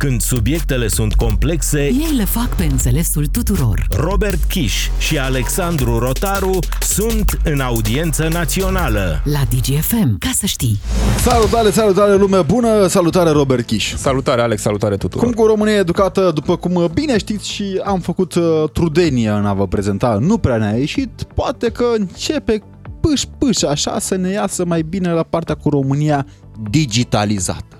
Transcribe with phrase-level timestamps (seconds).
[0.00, 3.86] Când subiectele sunt complexe, Ei le fac pe înțelesul tuturor.
[3.90, 9.22] Robert Kiș și Alexandru Rotaru sunt în audiență națională.
[9.24, 10.80] La DGFM, ca să știi.
[11.18, 13.94] Salutare, salutare lume bună, salutare Robert Kiș.
[13.94, 15.24] Salutare Alex, salutare tuturor.
[15.24, 19.52] Cum cu România educată, după cum bine știți și am făcut uh, trudenia în a
[19.52, 22.62] vă prezenta, nu prea ne-a ieșit, poate că începe
[23.00, 26.26] pâș, pâș, așa să ne iasă mai bine la partea cu România
[26.70, 27.79] digitalizată.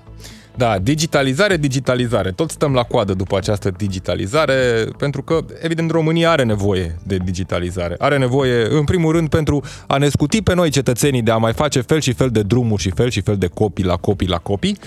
[0.55, 2.31] Da, digitalizare, digitalizare.
[2.31, 4.53] Tot stăm la coadă după această digitalizare,
[4.97, 7.95] pentru că, evident, România are nevoie de digitalizare.
[7.97, 11.53] Are nevoie, în primul rând, pentru a ne scuti pe noi, cetățenii, de a mai
[11.53, 14.37] face fel și fel de drumuri și fel și fel de copii la copii la
[14.37, 14.77] copii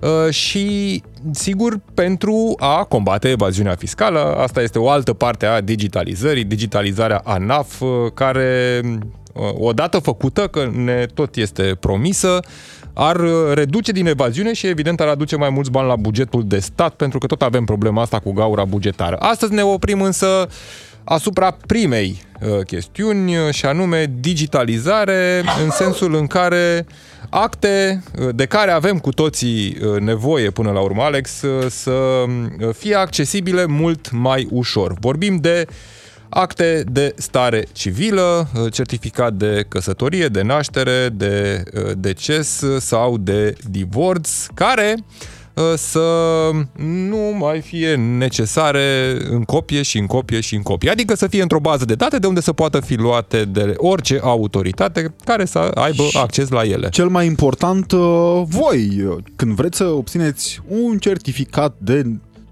[0.00, 4.18] uh, și, sigur, pentru a combate evaziunea fiscală.
[4.18, 10.70] Asta este o altă parte a digitalizării, digitalizarea ANAF, uh, care, uh, odată făcută, că
[10.74, 12.40] ne tot este promisă,
[13.00, 13.20] ar
[13.54, 17.18] reduce din evaziune și evident ar aduce mai mulți bani la bugetul de stat, pentru
[17.18, 19.16] că tot avem problema asta cu gaura bugetară.
[19.16, 20.48] Astăzi ne oprim însă
[21.04, 26.86] asupra primei uh, chestiuni și anume digitalizare în sensul în care
[27.30, 32.24] acte uh, de care avem cu toții uh, nevoie până la urmă, Alex, să
[32.72, 34.94] fie accesibile mult mai ușor.
[35.00, 35.66] Vorbim de
[36.28, 41.62] acte de stare civilă, certificat de căsătorie, de naștere, de
[41.96, 44.94] deces sau de divorț, care
[45.76, 46.00] să
[47.08, 50.90] nu mai fie necesare în copie și în copie și în copie.
[50.90, 54.20] Adică să fie într-o bază de date de unde să poată fi luate de orice
[54.22, 56.88] autoritate care să aibă acces la ele.
[56.88, 57.92] Cel mai important,
[58.44, 62.04] voi, când vreți să obțineți un certificat de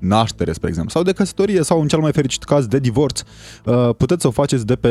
[0.07, 3.23] naștere, spre exemplu, sau de căsătorie, sau în cel mai fericit caz de divorț,
[3.65, 4.91] uh, puteți să o faceți de pe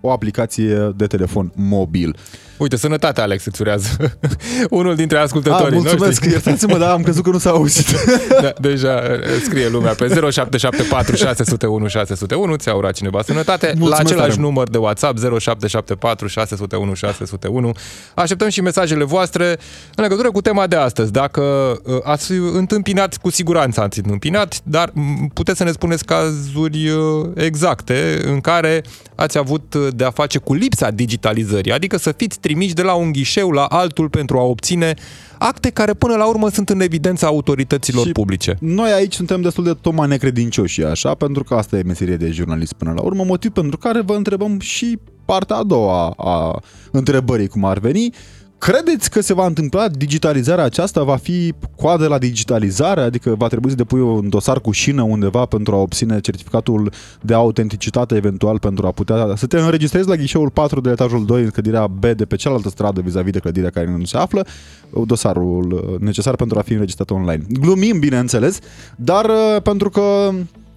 [0.00, 2.16] o aplicație de telefon mobil.
[2.58, 4.18] Uite, sănătate, Alex, îți urează.
[4.70, 6.30] Unul dintre ascultătorii A, mulțumesc, noștri.
[6.44, 7.86] iertați-mă, dar am crezut că nu s-a auzit.
[8.42, 13.66] Da, deja uh, scrie lumea pe 0774 601 601, ți-a urat cineva sănătate.
[13.66, 14.40] Mulțumesc la același tare.
[14.40, 17.72] număr de WhatsApp 0774 601 601.
[18.14, 19.58] Așteptăm și mesajele voastre
[19.94, 21.12] în legătură cu tema de astăzi.
[21.12, 21.40] Dacă
[21.84, 27.28] uh, ați întâmpinat, cu siguranță ați întâmpinat, dar m, puteți să ne spuneți cazuri uh,
[27.34, 28.82] exacte în care
[29.14, 32.94] ați avut uh, de a face cu lipsa digitalizării, adică să fiți trimiși de la
[32.94, 34.94] un ghișeu la altul pentru a obține
[35.38, 38.56] acte care până la urmă sunt în evidența autorităților Și publice.
[38.60, 42.72] Noi aici suntem destul de toma necredincioși, așa, pentru că asta e meserie de jurnalist
[42.72, 46.60] până la urmă, motiv pentru care vă întrebăm și partea a doua a
[46.90, 48.14] întrebării, cum ar veni.
[48.58, 51.02] Credeți că se va întâmpla digitalizarea aceasta?
[51.02, 53.00] Va fi coadă la digitalizare?
[53.00, 57.34] Adică va trebui să depui un dosar cu șină undeva pentru a obține certificatul de
[57.34, 61.48] autenticitate eventual pentru a putea să te înregistrezi la ghișeul 4 de etajul 2 în
[61.48, 64.46] clădirea B de pe cealaltă stradă vis-a-vis de clădirea care nu se află,
[65.06, 67.42] dosarul necesar pentru a fi înregistrat online.
[67.60, 68.58] Glumim, bineînțeles,
[68.96, 70.30] dar uh, pentru că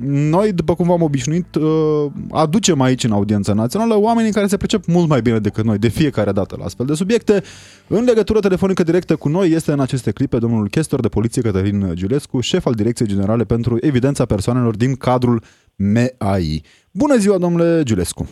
[0.06, 4.86] noi, după cum v-am obișnuit, uh, aducem aici în audiența națională oamenii care se pricep
[4.86, 7.42] mult mai bine decât noi de fiecare dată la astfel de subiecte.
[7.88, 11.92] În legătură telefonică directă cu noi este în aceste clipe domnul chestor de poliție Cătălin
[11.94, 15.44] Giulescu, șef al Direcției Generale pentru Evidența Persoanelor din cadrul
[15.76, 16.64] MEAI.
[16.92, 18.28] Bună ziua, domnule Giulescu!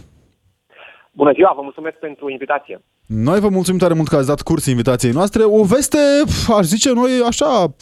[1.11, 2.81] Bună ziua, vă mulțumesc pentru invitație.
[3.05, 5.43] Noi vă mulțumim tare mult că ați dat curs invitației noastre.
[5.43, 5.97] O veste,
[6.57, 7.75] aș zice noi, așa,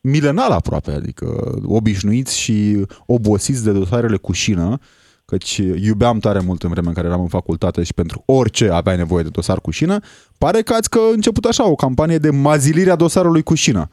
[0.00, 1.26] milenară aproape, adică
[1.64, 4.78] obișnuiți și obosiți de dosarele cu șină,
[5.24, 8.96] căci iubeam tare mult în vremea în care eram în facultate și pentru orice aveai
[8.96, 9.98] nevoie de dosar cu șină,
[10.38, 13.88] pare că ați că început așa o campanie de mazilire a dosarului cu șină.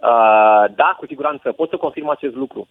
[0.00, 2.68] Uh, da, cu siguranță, pot să confirm acest lucru.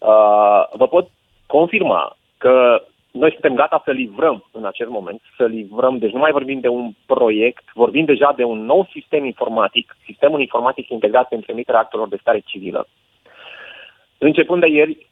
[0.00, 1.10] Uh, vă pot
[1.46, 2.82] confirma că
[3.18, 6.68] noi suntem gata să livrăm în acest moment, să livrăm, deci nu mai vorbim de
[6.68, 12.08] un proiect, vorbim deja de un nou sistem informatic, sistemul informatic integrat pentru emiterea actelor
[12.08, 12.88] de stare civilă.
[14.18, 15.06] Începând de ieri,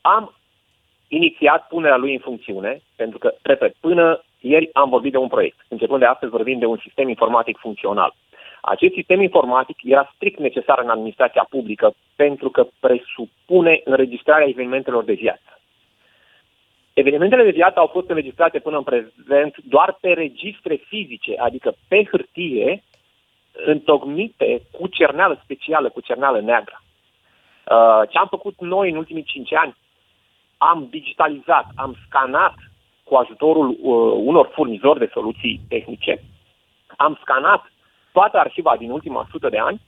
[0.00, 0.34] am
[1.08, 5.58] inițiat punerea lui în funcțiune, pentru că, repet, până ieri am vorbit de un proiect.
[5.68, 8.14] Începând de astăzi vorbim de un sistem informatic funcțional.
[8.60, 15.12] Acest sistem informatic era strict necesar în administrația publică pentru că presupune înregistrarea evenimentelor de
[15.12, 15.59] viață.
[16.92, 22.04] Evenimentele de viață au fost înregistrate până în prezent doar pe registre fizice, adică pe
[22.04, 22.82] hârtie,
[23.52, 26.82] întocmite cu cerneală specială, cu cerneală neagră.
[26.82, 29.76] Uh, Ce am făcut noi în ultimii cinci ani?
[30.58, 32.54] Am digitalizat, am scanat
[33.04, 36.22] cu ajutorul uh, unor furnizori de soluții tehnice,
[36.96, 37.72] am scanat
[38.12, 39.80] toată arhiva din ultima sută de ani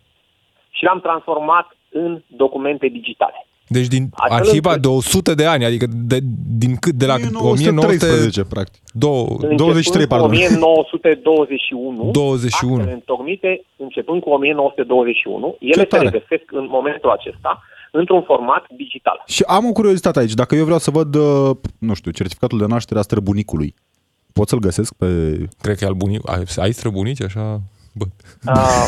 [0.70, 3.46] și l-am transformat în documente digitale.
[3.72, 6.18] Deci din Astfel arhiva încât- de 100 de ani, adică de,
[6.62, 6.94] din cât?
[6.94, 8.82] De la 1913, practic.
[8.94, 9.56] 1922.
[9.56, 10.30] 23, începând cu pardon.
[10.30, 12.74] 1921, 21.
[12.74, 16.08] actele întocmite începând cu 1921, ele Ce se tare.
[16.08, 19.22] regăsesc în momentul acesta într-un format digital.
[19.26, 20.34] Și am o curiozitate aici.
[20.34, 23.74] Dacă eu vreau să văd, uh, nu știu, certificatul de naștere a străbunicului,
[24.32, 25.06] pot să-l găsesc pe...
[25.60, 26.30] Cred că e al bunic.
[26.30, 27.60] Ai, ai străbunici așa?
[27.94, 28.04] Bă.
[28.46, 28.86] Uh,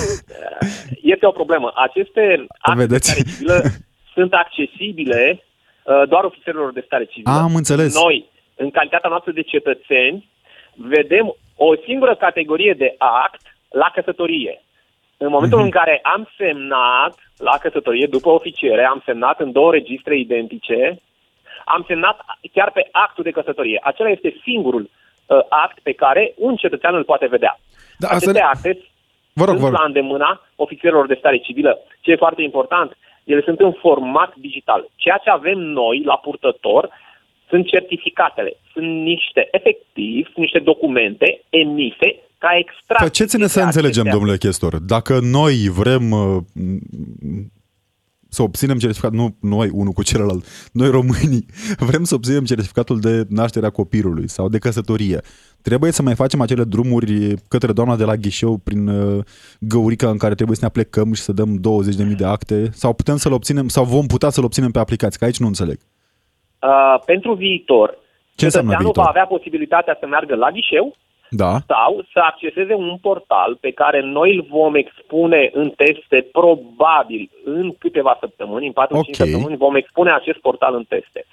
[1.12, 1.72] este o problemă.
[1.74, 3.14] Aceste acte Vedeți?
[3.14, 3.62] de stare civilă
[4.14, 5.44] sunt accesibile
[5.84, 7.30] uh, doar ofițerilor de stare civilă.
[7.32, 7.94] Am înțeles.
[8.02, 8.24] Noi,
[8.56, 10.28] în calitatea noastră de cetățeni,
[10.74, 14.62] vedem o singură categorie de act la căsătorie.
[15.16, 15.66] În momentul Mhm.
[15.66, 21.00] în care am semnat la căsătorie, după oficiere, am semnat în două registre identice,
[21.64, 22.20] am semnat
[22.52, 23.80] chiar pe actul de căsătorie.
[23.82, 24.80] Acela este singurul
[25.26, 27.58] uh, act pe care un cetățean îl poate vedea.
[27.98, 28.78] Da, Aceste asta- acte
[29.32, 29.78] Vă rog, sunt vă rog.
[29.78, 31.78] la îndemâna ofițerilor de stare civilă.
[32.00, 34.88] Ce e foarte important, ele sunt în format digital.
[34.94, 36.88] Ceea ce avem noi la purtător
[37.48, 38.56] sunt certificatele.
[38.72, 43.06] Sunt niște, efectiv, sunt niște documente emise ca extracție.
[43.06, 44.12] Faceți-ne să de înțelegem, acestea.
[44.12, 44.78] domnule Chestor.
[44.78, 46.78] Dacă noi vrem uh, m-
[48.34, 51.46] să obținem certificat, nu noi unul cu celălalt, noi românii,
[51.88, 55.20] vrem să obținem certificatul de naștere a copilului sau de căsătorie,
[55.62, 59.24] trebuie să mai facem acele drumuri către doamna de la ghișeu prin uh,
[59.60, 61.50] găurica în care trebuie să ne aplecăm și să dăm
[62.10, 65.24] 20.000 de acte sau putem să-l obținem sau vom putea să-l obținem pe aplicații, că
[65.24, 65.78] aici nu înțeleg.
[66.62, 67.88] Uh, pentru viitor,
[68.34, 69.04] Ce înseamnă cetățeanul viitor?
[69.04, 70.96] va avea posibilitatea să meargă la ghișeu
[71.36, 71.52] Da?
[71.66, 77.74] sau să acceseze un portal pe care noi îl vom expune în teste probabil în
[77.78, 79.14] câteva săptămâni, în 4-5 Ok.
[79.14, 81.24] săptămâni vom expune acest portal în teste.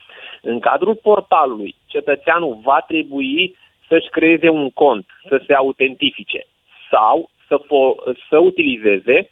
[0.41, 3.55] În cadrul portalului, cetățeanul va trebui
[3.87, 6.45] să-și creeze un cont, să se autentifice
[6.91, 9.29] sau să, fo- să utilizeze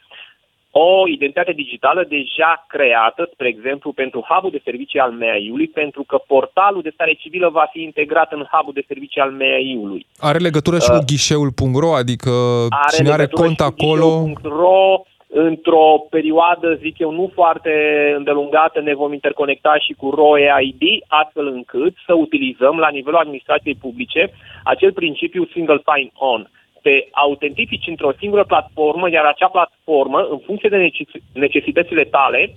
[0.70, 6.16] o identitate digitală deja creată, spre exemplu, pentru hub de servicii al MEAI-ului, pentru că
[6.26, 10.06] portalul de stare civilă va fi integrat în hub de servicii al MEAI-ului.
[10.18, 12.30] Are legătură și cu ghișeul.ro, adică
[12.68, 14.06] Are cine are legătură cont și cu acolo...
[14.06, 15.02] ghișeu.ro,
[15.32, 17.72] într-o perioadă, zic eu, nu foarte
[18.16, 24.32] îndelungată, ne vom interconecta și cu ROE-ID, astfel încât să utilizăm la nivelul administrației publice
[24.64, 26.50] acel principiu single sign-on.
[26.82, 32.56] Te autentifici într-o singură platformă, iar acea platformă, în funcție de neces- necesitățile tale,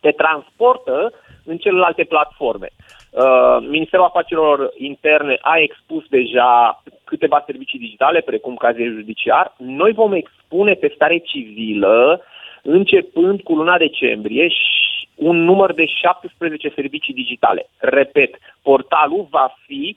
[0.00, 1.12] te transportă
[1.44, 2.68] în celelalte platforme.
[3.10, 9.54] Uh, Ministerul Afacerilor Interne a expus deja câteva servicii digitale, precum cazier judiciar.
[9.56, 12.20] Noi vom expune pe stare civilă,
[12.62, 17.66] începând cu luna decembrie, și un număr de 17 servicii digitale.
[17.78, 19.96] Repet, portalul va fi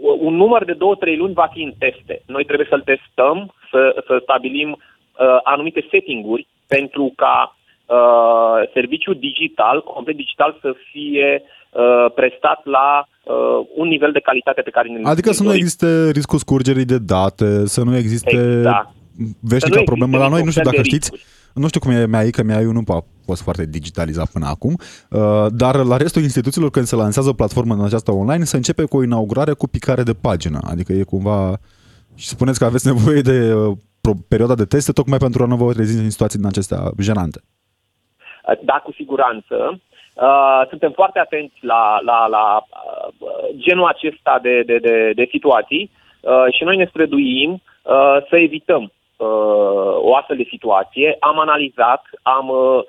[0.00, 2.22] un număr de două, trei luni va fi în teste.
[2.26, 7.56] Noi trebuie să-l testăm, să, să stabilim uh, anumite setting-uri pentru ca
[7.86, 14.60] uh, serviciul digital, complet digital, să fie uh, prestat la uh, un nivel de calitate
[14.60, 18.90] pe care ne Adică să nu existe riscul scurgerii de date, să nu existe Exact.
[19.40, 21.32] veșnica Să nu problemă existe la noi, nu niciun știu fel dacă de știți, riscuri.
[21.54, 24.76] nu știu cum e mea că mea nu a fost foarte digitalizat până acum,
[25.10, 28.84] uh, dar la restul instituțiilor când se lansează o platformă în aceasta online se începe
[28.84, 31.58] cu o inaugurare cu picare de pagină, adică e cumva
[32.14, 35.56] și spuneți că aveți nevoie de uh, pro- perioada de teste tocmai pentru a nu
[35.56, 37.40] vă trezi în situații din acestea jenante.
[38.62, 39.80] Da, cu siguranță.
[40.14, 45.90] Uh, suntem foarte atenți la, la, la uh, genul acesta de, de, de, de situații
[46.20, 51.16] uh, și noi ne străduim uh, să evităm uh, o astfel de situație.
[51.20, 52.84] Am analizat, am, uh, uh,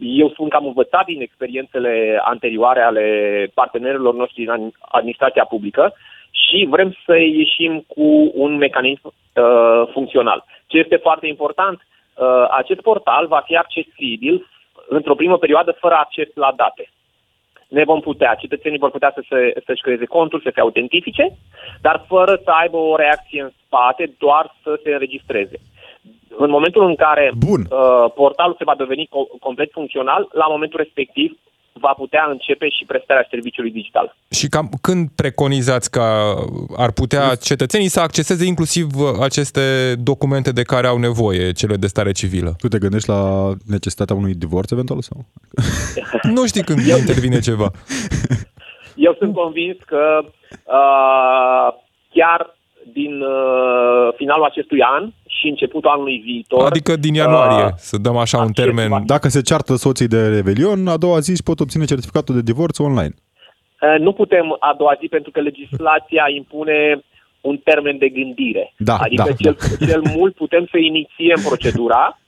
[0.00, 3.06] eu spun că am învățat din experiențele anterioare ale
[3.54, 5.94] partenerilor noștri din ad- administrația publică
[6.30, 10.44] și vrem să ieșim cu un mecanism uh, funcțional.
[10.66, 11.78] Ce este foarte important,
[12.14, 14.46] uh, acest portal va fi accesibil
[14.88, 16.90] într-o primă perioadă fără acces la date.
[17.68, 21.36] Ne vom putea, cetățenii vor putea să se, să-și creeze conturi, să se autentifice,
[21.80, 25.58] dar fără să aibă o reacție în spate, doar să se înregistreze.
[26.38, 27.60] În momentul în care Bun.
[27.60, 31.38] uh, portalul se va deveni co- complet funcțional, la momentul respectiv
[31.80, 34.16] va putea începe și prestarea serviciului digital.
[34.30, 36.34] Și cam când preconizați că
[36.76, 38.86] ar putea cetățenii să acceseze inclusiv
[39.20, 42.54] aceste documente de care au nevoie, cele de stare civilă?
[42.58, 45.24] Tu te gândești la necesitatea unui divorț eventual sau?
[46.36, 47.70] Nu știi când intervine ceva.
[48.94, 51.74] Eu sunt convins că uh,
[52.12, 52.55] chiar
[53.00, 56.64] din uh, finalul acestui an și începutul anului viitor...
[56.66, 58.88] Adică din ianuarie, uh, să dăm așa un acest termen.
[58.88, 62.42] va- Dacă se ceartă soții de revelion, a doua zi își pot obține certificatul de
[62.50, 63.14] divorț online.
[63.14, 66.78] Uh, Nu putem a doua zi pentru că legislația impune
[67.40, 68.72] un termen de gândire.
[68.78, 69.56] Da, adică da, cel,
[69.88, 72.18] cel mult putem să inițiem procedura,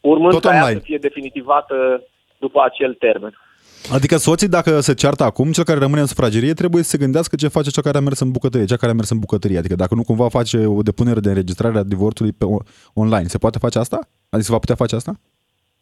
[0.00, 0.78] urmând Tot ca ea online.
[0.78, 2.02] să fie definitivată
[2.38, 3.32] după acel termen.
[3.92, 7.36] Adică soții, dacă se ceartă acum, cel care rămâne în sufragerie trebuie să se gândească
[7.36, 9.58] ce face cea care a mers în bucătărie, cea care a mers în bucătărie.
[9.58, 12.44] Adică dacă nu cumva face o depunere de înregistrare a divorțului pe
[12.94, 13.96] online, se poate face asta?
[14.30, 15.12] Adică se va putea face asta?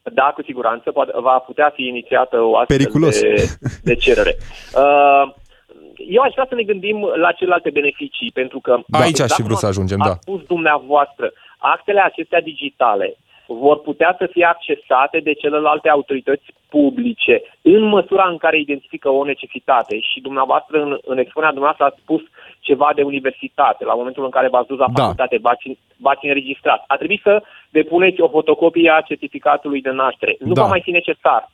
[0.02, 3.21] Da, cu siguranță poate, va putea fi inițiată o astfel Periculos.
[3.21, 4.37] de, de cerere.
[4.75, 5.35] Uh,
[6.09, 8.73] eu aș vrea să ne gândim la celelalte beneficii, pentru că...
[8.90, 10.16] Aici aș dacă fi vrut să ajungem, ați da.
[10.21, 13.16] spus dumneavoastră, actele acestea digitale
[13.61, 19.25] vor putea să fie accesate de celelalte autorități publice în măsura în care identifică o
[19.25, 22.23] necesitate și dumneavoastră în, în expunerea dumneavoastră ați spus
[22.61, 25.02] ceva de universitate, la momentul în care v-ați dus la Da.
[25.02, 26.85] facultate, v-ați, v-ați înregistrat.
[26.87, 30.37] A trebuit să depuneți o fotocopie a certificatului de naștere.
[30.40, 30.62] Nu Da.
[30.62, 31.50] va mai fi necesar.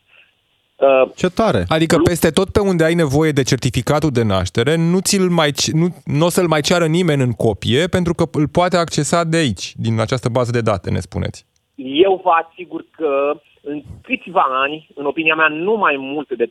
[0.77, 1.65] Uh, Ce tare!
[1.69, 5.73] Adică peste tot pe unde ai nevoie de certificatul de naștere, nu, ți-l mai, c-
[5.73, 9.37] nu, nu o să-l mai ceară nimeni în copie, pentru că îl poate accesa de
[9.37, 11.47] aici, din această bază de date, ne spuneți.
[11.81, 16.49] Eu vă asigur că în câțiva ani, în opinia mea, nu mai mult de 3-4,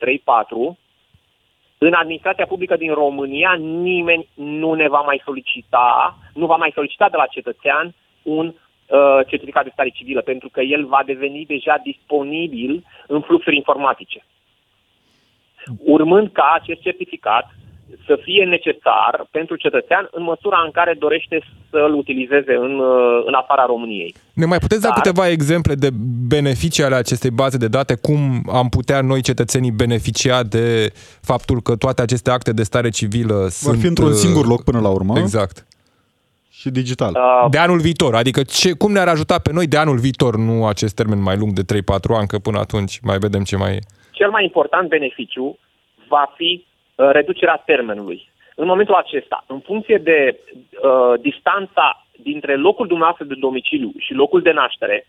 [1.77, 7.10] în administrația publică din România nimeni nu ne va mai solicita, nu va mai solicita
[7.10, 11.81] de la cetățean un uh, certificat de stare civilă, pentru că el va deveni deja
[11.84, 14.25] disponibil în fluxuri informatice.
[15.84, 17.55] Urmând ca acest certificat
[18.06, 23.34] să fie necesar pentru cetățean în măsura în care dorește să-l utilizeze în, uh, în
[23.34, 24.15] afara României.
[24.34, 25.89] Ne mai puteți da Dar- câteva exemple de
[26.27, 27.96] beneficii ale acestei baze de date?
[28.01, 28.20] Cum
[28.51, 30.91] am putea noi, cetățenii, beneficia de
[31.22, 33.79] faptul că toate aceste acte de stare civilă Vor sunt...
[33.79, 35.65] fi într-un uh, singur loc până la urmă Exact.
[36.50, 37.13] și digital.
[37.15, 38.15] Uh, De anul viitor.
[38.15, 41.51] Adică ce, cum ne-ar ajuta pe noi de anul viitor, nu acest termen mai lung
[41.53, 43.79] de 3-4 ani, că până atunci mai vedem ce mai e.
[44.12, 45.58] cel mai important beneficiu
[46.10, 48.30] va fi uh, reducerea termenului.
[48.56, 54.42] În momentul acesta, în funcție de uh, distanța dintre locul dumneavoastră de domiciliu și locul
[54.42, 55.06] de naștere,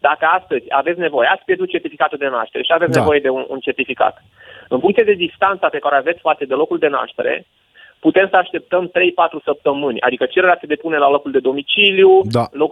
[0.00, 2.98] dacă astăzi aveți nevoie, ați pierdut certificatul de naștere și aveți Da.
[2.98, 4.24] nevoie de un, un certificat,
[4.68, 7.46] în funcție de distanța pe care o aveți față de locul de naștere,
[8.06, 8.92] putem să așteptăm 3-4
[9.44, 10.00] săptămâni.
[10.00, 12.44] Adică cererea se depune la locul de domiciliu, Da.
[12.52, 12.70] loc,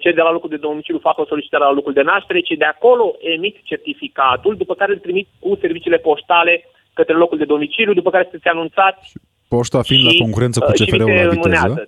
[0.00, 2.64] cei de la locul de domiciliu fac o solicitare la locul de naștere, cei de
[2.64, 6.64] acolo emit certificatul, după care îl trimit cu serviciile poștale
[7.00, 9.04] către locul de domiciliu, după care sunteți anunțați
[9.48, 11.34] Poșta fiind la concurență cu uh, și CFR-ul vi se la viteză.
[11.34, 11.80] înmânează.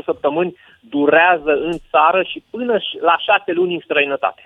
[0.00, 0.56] 3-4 săptămâni
[0.94, 4.42] durează în țară și până și la 6 luni în străinătate.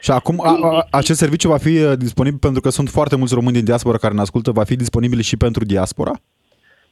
[0.00, 3.34] Și acum a, a, acest serviciu va fi uh, disponibil pentru că sunt foarte mulți
[3.34, 6.12] români din diaspora care ne ascultă, va fi disponibil și pentru diaspora?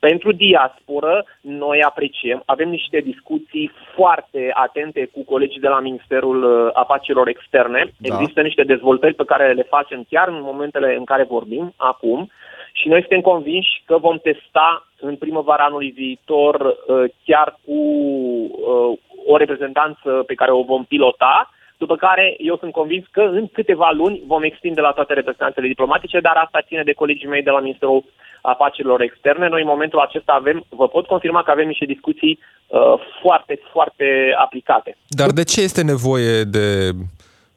[0.08, 6.70] Pentru diasporă, noi apreciem, avem niște discuții foarte atente cu colegii de la Ministerul uh,
[6.72, 7.92] Afacerilor Externe.
[7.96, 8.14] Da.
[8.14, 12.30] Există niște dezvoltări pe care le facem chiar în momentele în care vorbim acum
[12.72, 18.98] și noi suntem convinși că vom testa în primăvara anului viitor uh, chiar cu uh,
[19.26, 21.50] o reprezentanță pe care o vom pilota,
[21.84, 26.18] după care eu sunt convins că în câteva luni vom extinde la toate reprezentanțele diplomatice,
[26.20, 28.04] dar asta ține de colegii mei de la Ministerul
[28.52, 29.48] Afacerilor Externe.
[29.48, 34.06] Noi în momentul acesta avem, vă pot confirma că avem niște discuții uh, foarte, foarte
[34.44, 34.96] aplicate.
[35.08, 36.66] Dar de ce este nevoie de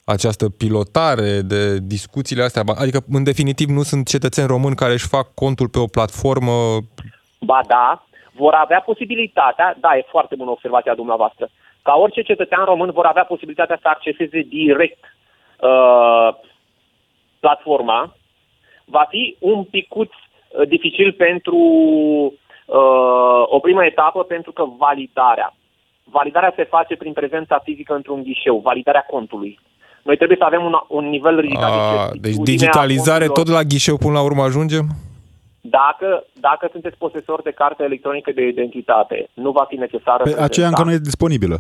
[0.05, 1.61] această pilotare, de
[1.95, 2.63] discuțiile astea?
[2.83, 6.55] Adică, în definitiv, nu sunt cetățeni români care își fac contul pe o platformă
[7.39, 11.49] Ba da, vor avea posibilitatea, da, e foarte bună observația dumneavoastră,
[11.87, 15.01] ca orice cetățean român vor avea posibilitatea să acceseze direct
[15.69, 16.29] uh,
[17.39, 18.15] platforma.
[18.85, 21.57] Va fi un picuț uh, dificil pentru
[22.65, 25.55] uh, o primă etapă, pentru că validarea.
[26.03, 29.59] Validarea se face prin prezența fizică într-un ghișeu, validarea contului.
[30.03, 33.45] Noi trebuie să avem un, un nivel ridicat de A, certitudine deci a digitalizare conturilor.
[33.45, 34.85] tot la ghișeu până la urmă ajungem?
[35.61, 40.43] Dacă, dacă sunteți posesor de carte electronică de identitate, nu va fi necesară Pe prezența.
[40.43, 41.57] aceea încă nu e disponibilă.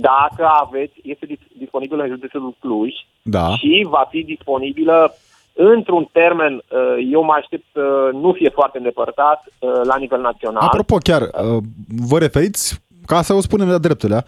[0.00, 2.90] Dacă aveți, este dis- disponibilă în județul Cluj
[3.22, 3.48] Da.
[3.56, 5.14] și va fi disponibilă
[5.52, 10.62] într-un termen, uh, eu mă aștept să nu fie foarte îndepărtat uh, la nivel național.
[10.62, 11.62] Apropo, chiar, uh,
[12.08, 14.24] vă referiți, ca să o spunem la dreptele,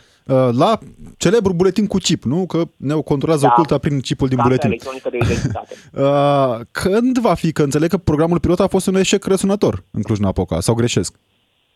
[0.59, 0.79] la
[1.19, 2.47] celebrul buletin cu chip, nu?
[2.47, 3.53] Că ne controlează Da.
[3.53, 4.71] oculta prin chipul din Cartea buletin.
[4.71, 5.75] electronică de identitate.
[6.03, 7.53] Uh, când va fi?
[7.53, 11.15] Că înțeleg că programul pilot a fost un eșec răsunător în Cluj-Napoca, sau greșesc?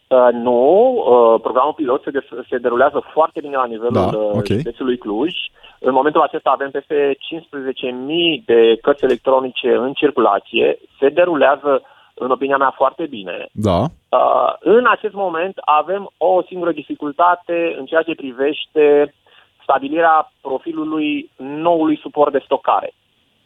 [0.09, 0.61] Uh, nu,
[0.97, 4.47] uh, programul pilot se, des- se derulează foarte bine la nivelul Da, uh, ok.
[4.47, 5.33] județului Cluj.
[5.79, 10.79] În momentul acesta avem peste 15.000 de cărți electronice în circulație.
[10.99, 11.83] Se derulează,
[12.15, 13.47] în opinia mea, foarte bine.
[13.53, 13.79] Da.
[13.81, 19.15] Uh, în acest moment avem o singură dificultate în ceea ce privește
[19.63, 22.93] stabilirea profilului noului suport de stocare.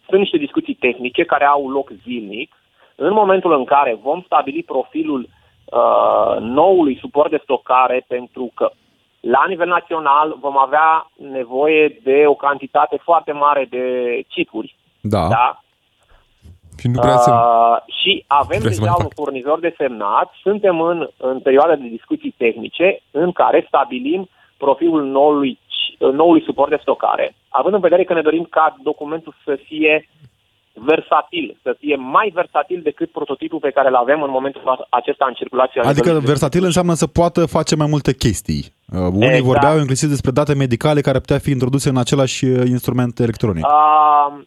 [0.09, 2.51] Sunt niște discuții tehnice care au loc zilnic.
[2.95, 5.29] În momentul în care vom stabili profilul
[5.71, 8.71] uh, noului suport de stocare, pentru că
[9.21, 13.85] la nivel național vom avea nevoie de o cantitate foarte mare de
[14.29, 15.29] chipuri, Da.
[15.29, 15.61] da?
[16.79, 17.31] Și nu vrea să...
[17.31, 19.15] Uh, și avem Vreau să deja mai un fac.
[19.15, 25.59] furnizor desemnat, suntem în, în perioada de discuții tehnice în care stabilim profilul noului,
[25.99, 30.09] noului suport de stocare, având în vedere că ne dorim ca documentul să fie
[30.73, 35.35] versatil, să fie mai versatil decât prototipul pe care îl avem în momentul acesta în
[35.35, 35.81] circulație.
[35.81, 38.65] la Adică nivelul versatil înseamnă să poată face mai multe chestii.
[38.93, 39.45] Uh, Unii Exact.
[39.45, 43.65] vorbeau inclusiv despre date medicale care putea fi introduse în același uh, instrument electronic.
[43.65, 44.45] Uh,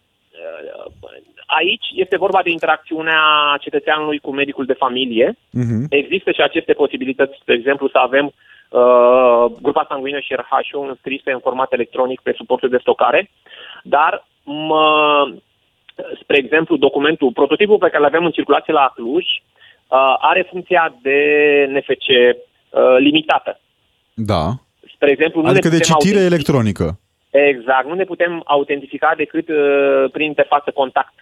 [1.46, 3.22] aici este vorba de interacțiunea
[3.60, 5.38] cetățeanului cu medicul de familie.
[5.50, 5.86] Mhm.
[5.90, 11.40] Există și aceste posibilități, de exemplu, să avem uh, grupa sanguină și RH-ul înscrise în
[11.40, 13.30] format electronic pe suportul de stocare,
[13.84, 14.86] dar mă,
[16.22, 20.96] spre exemplu, documentul, prototipul pe care îl avem în circulație la Cluj uh, are funcția
[21.02, 21.18] de
[21.70, 23.60] NFC uh, limitată.
[24.14, 24.44] Da.
[24.96, 26.98] Spre exemplu, nu Adică ne de putem citire autentifica- electronică.
[27.30, 31.14] Exact, nu ne putem autentifica decât uh, prin interfață contact.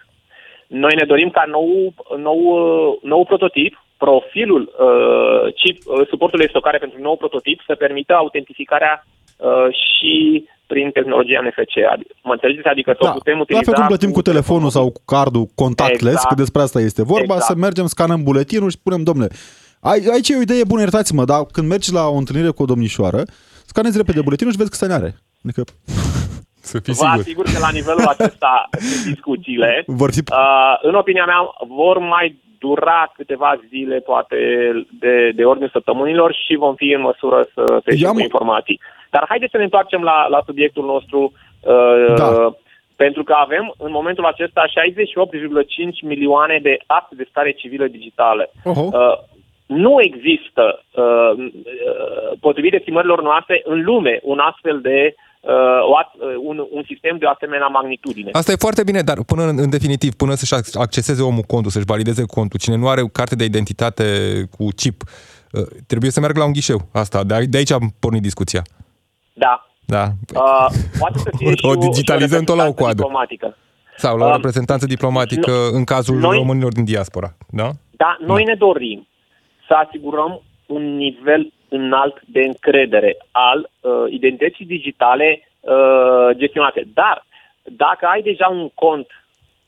[0.67, 6.51] Noi ne dorim ca nou, nou, uh, nou prototip, profilul uh, chip, uh, suportului de
[6.51, 9.05] stocare pentru nou prototip să permită autentificarea
[9.37, 11.73] uh, și prin tehnologia NFC.
[11.93, 12.67] Adică, mă înțelegeți?
[12.67, 13.11] Adică să o Da.
[13.11, 16.27] putem La utiliza fel cum plătim cu telefonul sau cu cardul contactless, Exact.
[16.33, 17.49] că despre asta este vorba, Exact.
[17.51, 19.29] să mergem, scanăm buletinul și spunem, domnule,
[19.89, 22.65] ai- aici e o idee bună, iertați-mă, dar când mergi la o întâlnire cu o
[22.65, 23.21] domnișoară,
[23.65, 25.11] scanezi repede buletinul și vezi că stă are.
[25.43, 25.61] Adică
[26.71, 27.19] Să fii Vă sigur.
[27.19, 28.79] asigur că la nivelul acesta de
[29.11, 30.19] discuțiile, vor fi...
[30.19, 31.37] Uh, în opinia mea,
[31.77, 34.37] vor mai dura câteva zile, poate,
[35.03, 38.79] de, de ordine săptămânilor și vom fi în măsură să să ieșim am- cu informații.
[39.09, 41.19] Dar haideți să ne întoarcem la, la subiectul nostru,
[41.61, 42.53] uh, Da.
[42.95, 48.51] pentru că avem în momentul acesta 68,5 milioane de acte de stare civilă digitală.
[48.63, 48.81] Oho.
[48.93, 49.17] Uh,
[49.65, 55.17] nu există, uh, uh, potrivit estimărilor noastre, în lume un astfel de uh, o at-
[55.17, 55.30] uh,
[56.43, 58.29] un, un sistem de o asemenea magnitudine.
[58.31, 61.71] Asta e foarte bine, dar până în, în definitiv, până să-și ac- acceseze omul contul,
[61.71, 64.03] să-și valideze contul, cine nu are carte de identitate
[64.57, 65.01] cu chip,
[65.51, 66.79] uh, trebuie să meargă la un ghișeu.
[66.91, 68.61] Asta, de, a- de aici am pornit discuția.
[69.33, 70.03] Da, Da.
[70.35, 70.67] Uh,
[70.99, 72.93] poate să fie O și digitalizăm și tot la o reprezentanță coadă.
[72.95, 73.55] Diplomatică.
[73.97, 77.35] Sau la o Um, reprezentanță diplomatică în cazul noi- românilor din diaspora.
[77.49, 77.69] Da?
[77.91, 79.07] Dar noi ne dorim
[79.67, 86.83] să asigurăm un nivel înalt de încredere al uh, identității digitale uh, gestionate.
[86.93, 87.25] Dar
[87.63, 89.07] dacă ai deja un cont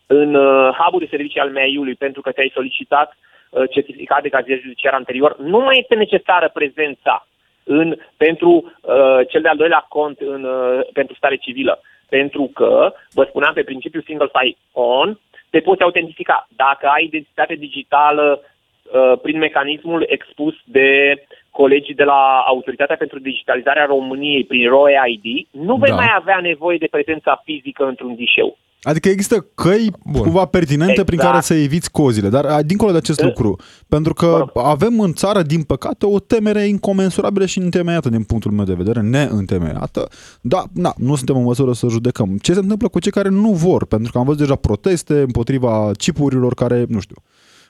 [0.07, 3.17] în uh, hub de servicii al MEI-ului pentru că te-ai solicitat
[3.49, 7.27] uh, certificat de cazier judiciar anterior, nu mai este necesară prezența
[7.63, 8.49] în, pentru
[8.81, 11.81] uh, cel de-al doilea cont în, uh, pentru stare civilă.
[12.09, 16.47] Pentru că, vă spuneam, pe principiul single sign-on, te poți autentifica.
[16.55, 21.15] Dacă ai identitate digitală uh, prin mecanismul expus de
[21.61, 25.27] colegii de la Autoritatea pentru Digitalizarea României prin ROE ID,
[25.67, 25.95] nu vei Da.
[25.95, 28.57] mai avea nevoie de prezența fizică într-un ghișeu.
[28.85, 30.21] Adică există căi Bun.
[30.21, 31.07] cumva pertinente Exact.
[31.07, 33.25] prin care să eviți cozile, dar a, dincolo de acest Da.
[33.25, 33.55] lucru,
[33.89, 34.49] pentru că Mă rog.
[34.65, 39.01] avem în țară, din păcate, o temere incomensurabilă și întemeiată din punctul meu de vedere,
[39.01, 40.07] neîntemeiată.
[40.41, 42.37] Da, na, nu suntem în măsură să judecăm.
[42.41, 43.85] Ce se întâmplă cu cei care nu vor?
[43.85, 47.15] Pentru că am văzut deja proteste împotriva chipurilor care, nu știu,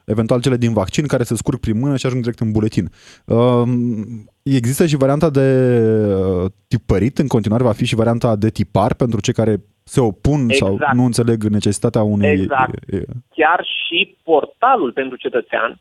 [0.05, 2.89] eventual cele din vaccin care se scurg prin mână și ajung direct în buletin.
[3.25, 5.79] Um, Există și varianta de
[6.15, 10.49] uh, tipărit, în continuare va fi și varianta de tipar pentru cei care se opun
[10.49, 10.93] sau Exact.
[10.93, 12.31] nu înțeleg necesitatea unei...
[12.31, 12.73] Exact.
[12.73, 15.79] e- e- chiar și portalul pentru cetățean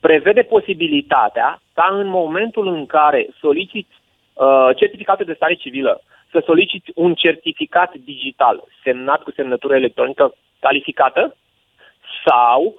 [0.00, 3.94] prevede posibilitatea ca în momentul în care soliciți
[4.32, 11.36] uh, certificatul de stare civilă, să soliciți un certificat digital semnat cu semnătură electronică calificată
[12.26, 12.74] sau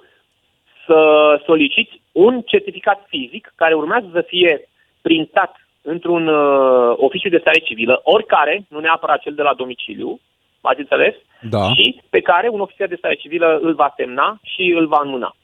[0.88, 0.98] să
[1.44, 4.68] soliciți un certificat fizic care urmează să fie
[5.02, 5.52] printat
[5.92, 10.20] într-un uh, oficiu de stare civilă, oricare, nu neapărat cel de la domiciliu,
[10.60, 11.14] ați înțeles?
[11.40, 11.62] Da.
[11.74, 15.36] și pe care un ofițer de stare civilă îl va semna și îl va înmâna.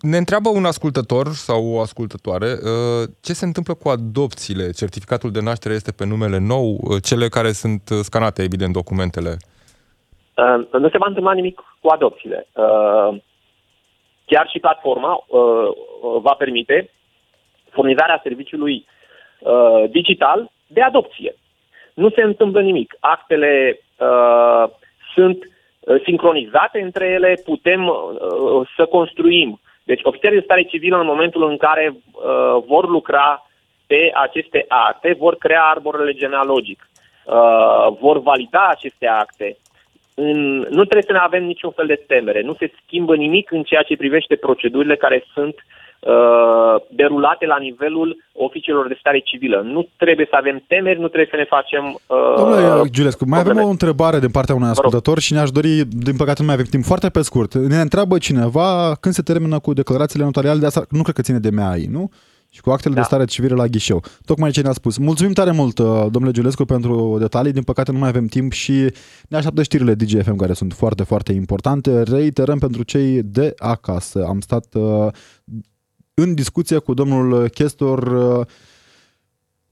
[0.00, 4.70] Ne întreabă un ascultător sau o ascultătoare uh, ce se întâmplă cu adopțiile.
[4.70, 9.36] Certificatul de naștere este pe numele nou, uh, cele care sunt uh, scanate, evident, documentele.
[10.36, 12.46] Uh, Nu se va întâmpla nimic cu adopțiile.
[14.24, 16.90] Uh, Chiar și platforma uh, uh, va permite
[17.70, 18.86] furnizarea serviciului
[19.38, 21.34] uh, digital de adopție.
[21.94, 22.96] Nu se întâmplă nimic.
[23.00, 24.70] Actele uh,
[25.14, 25.38] sunt
[25.80, 29.60] uh, sincronizate între ele, putem uh, să construim.
[29.82, 33.46] Deci ofițerii de stare civilă în momentul în care uh, vor lucra
[33.86, 36.88] pe aceste acte, vor crea arborele genealogic,
[37.24, 39.56] uh, vor valida aceste acte.
[40.14, 42.42] În, nu trebuie să ne avem niciun fel de temere.
[42.42, 48.24] Nu se schimbă nimic în ceea ce privește procedurile care sunt uh, derulate la nivelul
[48.32, 49.60] oficiilor de stare civilă.
[49.64, 51.84] Nu trebuie să avem temeri, nu trebuie să ne facem...
[52.06, 53.68] Uh, Domnule Giulescu, mai avem probleme.
[53.68, 56.84] o întrebare din partea unui ascultător și ne-aș dori, din păcate nu mai avem timp,
[56.84, 57.54] foarte pe scurt.
[57.54, 61.38] Ne întreabă cineva când se termină cu declarațiile notariale, de asta nu cred că ține
[61.38, 62.10] de MAI, nu?
[62.54, 63.00] Și cu actele Da.
[63.00, 64.02] de stare civilă la ghișeu.
[64.24, 64.96] Tocmai ce ne-a spus.
[64.96, 67.52] Mulțumim tare mult, uh, domnule Giulescu, pentru detalii.
[67.52, 68.92] Din păcate nu mai avem timp și
[69.28, 72.02] ne așteaptă știrile DGFM care sunt foarte, foarte importante.
[72.02, 74.24] Reiterăm pentru cei de acasă.
[74.28, 75.06] Am stat uh,
[76.14, 77.98] în discuție cu domnul Chestor
[78.38, 78.46] uh,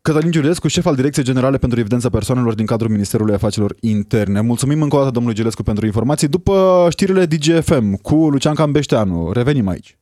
[0.01, 4.41] Cătălin Giulescu, șef al Direcției Generale pentru Evidența Persoanelor din cadrul Ministerului Afacerilor Interne.
[4.41, 6.29] Mulțumim încă o dată domnului Giulescu pentru informații.
[6.29, 9.99] După știrile DGFM cu Lucian Cambeșteanu, revenim aici.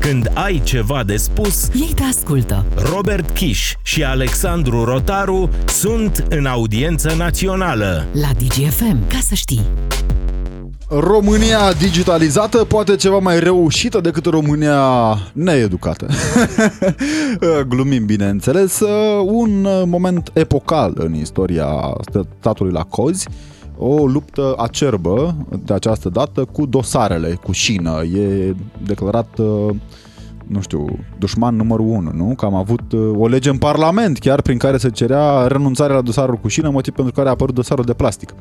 [0.00, 2.64] Când ai ceva de spus, Ei te ascultă.
[2.92, 8.06] Robert Kiș și Alexandru Rotaru sunt în audiență națională.
[8.12, 9.66] La DGFM, ca să știi.
[10.88, 14.82] România digitalizată poate ceva mai reușită decât România
[15.32, 16.06] needucată.
[17.68, 18.80] Glumim, bineînțeles.
[19.24, 21.66] Un moment epocal în istoria
[22.40, 23.28] statului la cozi.
[23.78, 25.34] O luptă acerbă
[25.64, 28.02] de această dată cu dosarele, cu șină.
[28.02, 29.74] E declarat uh,
[30.46, 32.34] nu știu, dușman numărul 1, nu?
[32.34, 36.00] Că am avut uh, o lege în Parlament chiar prin care se cerea renunțarea la
[36.00, 38.34] dosarul cu șină, motiv pentru care a apărut dosarul de plastic.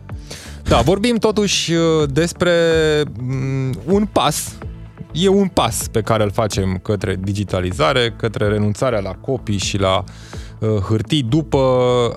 [0.64, 2.52] Da, vorbim totuși uh, despre
[3.20, 4.58] mm, un pas.
[5.12, 9.98] E un pas pe care îl facem către digitalizare, către renunțarea la copii și la
[9.98, 10.14] uh,
[10.60, 11.60] hârtii după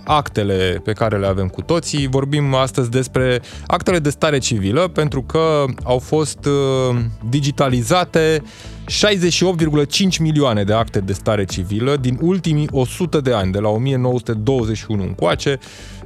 [0.05, 2.07] actele pe care le avem cu toții.
[2.07, 6.97] Vorbim astăzi despre actele de stare civilă pentru că au fost uh,
[7.29, 8.43] digitalizate
[8.89, 15.03] 68,5 milioane de acte de stare civilă din ultimii 100 de ani, de la 1921
[15.03, 15.59] încoace.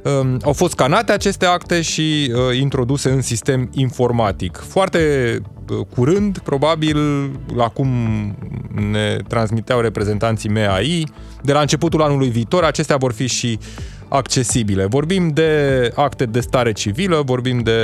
[0.03, 4.57] Um, au fost scanate aceste acte și uh, introduse în sistem informatic.
[4.67, 4.99] Foarte
[5.69, 6.97] uh, curând, probabil,
[7.55, 7.87] la cum
[8.91, 11.07] ne transmiteau reprezentanții MEAI,
[11.43, 13.59] de la începutul anului viitor, acestea vor fi și
[14.07, 14.85] accesibile.
[14.85, 17.79] Vorbim de acte de stare civilă, vorbim de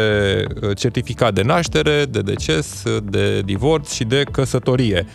[0.61, 5.05] uh, certificat de naștere, de deces, de divorț și de căsătorie.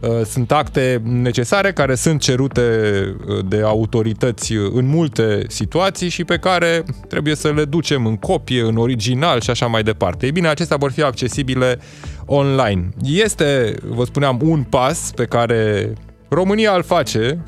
[0.00, 2.62] Uh, Sunt acte necesare care sunt cerute
[3.26, 8.62] uh, de autorități în multe situații și pe care trebuie să le ducem în copie,
[8.62, 10.26] în original și așa mai departe.
[10.26, 11.78] Ei bine, acestea vor fi accesibile
[12.26, 12.88] online.
[13.02, 15.92] Este, vă spuneam, un pas pe care
[16.28, 17.44] România îl face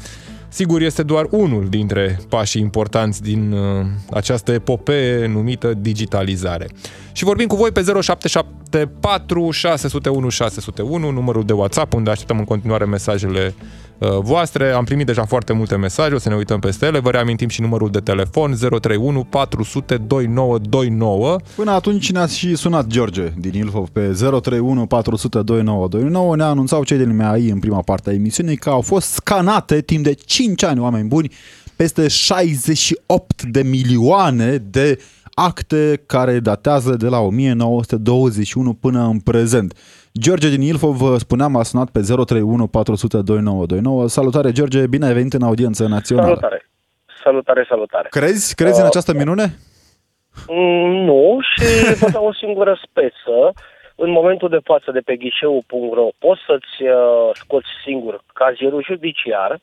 [0.54, 6.68] Sigur, este doar unul dintre pașii importanți din uh, această epopee numită digitalizare.
[7.12, 12.84] Și vorbim cu voi pe 0774 601 601, numărul de WhatsApp, unde așteptăm în continuare
[12.84, 13.64] mesajele uh,
[14.20, 14.70] voastre.
[14.70, 16.98] Am primit deja foarte multe mesaje, o să ne uităm peste ele.
[16.98, 21.36] Vă reamintim și numărul de telefon 031 400 2929.
[21.56, 26.36] Până atunci ne-a și sunat George din Ilfov pe 031 400 2929.
[26.36, 30.04] Ne anunțau cei din MAI în prima parte a emisiunii că au fost scanate timp
[30.04, 31.32] de 5 ani, oameni buni,
[31.76, 34.98] peste 68 de milioane de
[35.34, 39.74] acte care datează de la 1921 până în prezent.
[40.20, 44.08] George din Ilfov, vă spuneam, a sunat pe 031 400 2929.
[44.08, 46.26] Salutare, George, bine ai venit în audiență națională.
[46.26, 46.66] Salutare.
[47.22, 48.08] Salutare, salutare.
[48.10, 48.54] Crezi?
[48.54, 49.44] Crezi în această minune?
[50.48, 51.64] Mm, Nu, și
[52.00, 53.52] vă dau o singură speță.
[53.96, 59.60] În momentul de față de pe ghișeu.ro poți să-ți uh, scoți singur cazierul judiciar,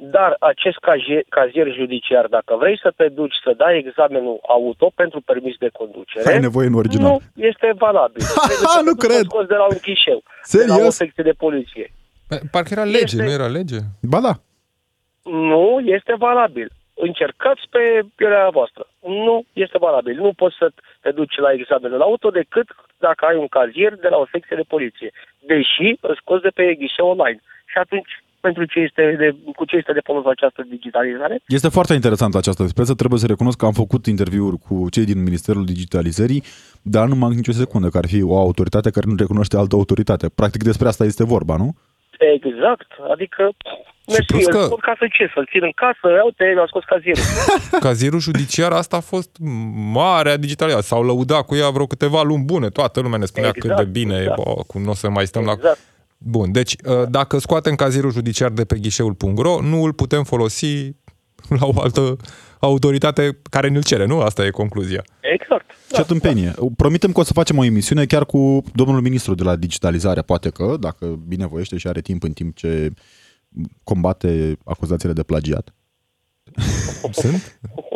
[0.00, 5.20] dar acest cazier, cazier judiciar, dacă vrei să te duci să dai examenul auto pentru
[5.20, 7.10] permis de conducere, Ai nevoie în original.
[7.34, 8.22] nu este valabil.
[8.46, 9.24] Trebuie să nu te duci să cred.
[9.30, 10.94] scoți de la un ghișeu, de la o Serios?
[10.94, 11.92] secție de poliție.
[12.50, 13.76] Parcă era lege, Este- nu era lege?
[14.02, 14.34] Ba da.
[15.22, 16.68] Nu este valabil.
[16.94, 18.86] Încercați pe pielea voastră.
[19.00, 20.16] Nu este valabil.
[20.16, 24.16] Nu poți să te duci la examenul auto decât dacă ai un cazier de la
[24.16, 25.10] o secție de poliție.
[25.38, 27.40] Deși îl scoți de pe ghișeu online.
[27.66, 31.40] Și atunci, pentru ce este de, cu ce este de folos această digitalizare?
[31.46, 32.94] Este foarte interesantă această speță.
[32.94, 36.42] Trebuie să recunosc că am făcut interviuri cu cei din Ministerul Digitalizării,
[36.82, 40.28] dar nu manc nicio secundă că ar fi o autoritate care nu recunoaște altă autoritate.
[40.28, 41.74] Practic despre asta este vorba, nu?
[42.18, 42.86] Exact.
[43.12, 43.42] Adică,
[44.06, 45.30] mersi, plus îl că- scot ca să ce?
[45.34, 46.14] Să-l țin în casă?
[46.14, 47.22] Iau te mi-am scos cazierul.
[47.88, 49.30] Cazierul judiciar asta a fost
[49.92, 50.84] marea digitalizare.
[50.84, 52.68] S-au lăudat cu ea vreo câteva luni bune.
[52.68, 54.42] Toată lumea ne spunea Exact, cât de bine e, exact.
[54.42, 55.54] bă, cum nu o să mai stăm la...
[56.18, 56.36] Exact.
[56.36, 60.92] Bun, deci uh, dacă scoatem cazierul judiciar de pe ghișeul.ro, nu îl putem folosi
[61.60, 62.16] la o altă
[62.60, 64.20] autoritate care ne-l cere, nu?
[64.20, 65.04] Asta e concluzia.
[65.20, 65.70] Exact.
[65.92, 66.54] Ce tâmpenie.
[66.76, 70.22] Promitem că o să facem o emisiune chiar cu domnul ministru de la digitalizare.
[70.22, 72.90] Poate că, dacă binevoiește și are timp în timp ce
[73.84, 75.74] combate acuzațiile de plagiat.
[77.10, 77.60] Sunt?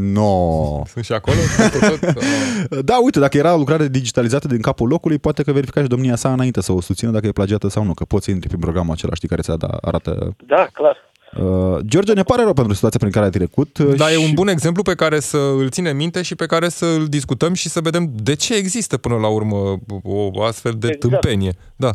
[0.00, 0.82] No.
[0.92, 1.36] Sunt și acolo?
[1.72, 5.80] Tot, tot, uh, Da, uite, dacă era lucrare digitalizată din capul locului, poate că verifica
[5.82, 8.30] și domnia sa înainte să o susțină dacă e plagiată sau nu, că poți să
[8.30, 10.36] intri prin programul acela, știi, care ți arată...
[10.46, 10.96] Da, clar.
[11.38, 13.78] Uh, George, ne pare rău pentru situația prin care ai trecut.
[13.78, 16.46] uh, Dar e și- un bun exemplu pe care să îl ținem minte și pe
[16.46, 20.72] care să îl discutăm și să vedem de ce există până la urmă o astfel
[20.78, 21.00] de Exact.
[21.10, 21.52] tâmpenie.
[21.76, 21.90] Da.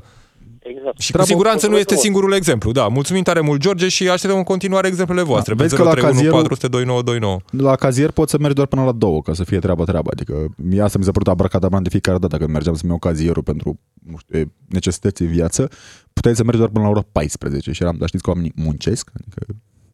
[0.63, 0.99] Exact.
[0.99, 2.71] Și Treabă cu siguranță nu este mulțumesc singurul exemplu.
[2.71, 5.53] Da, mulțumim tare mult, George, și așteptăm în continuare exemplele voastre.
[5.53, 7.39] Da, pe vezi că la 031 cazierul- 400 2929.
[7.69, 10.09] La cazier poți să mergi doar până la două, ca să fie treaba-treaba.
[10.11, 13.43] Adică mie asta mi s-a părut abracadabran de fiecare dată când mergeam să-mi iau cazierul
[13.43, 13.79] pentru
[14.11, 15.69] nu știu, e, necesități în viață.
[16.13, 19.09] Puteai să mergi doar până la ora 14 și eram, dar știți că oamenii muncesc,
[19.19, 19.45] adică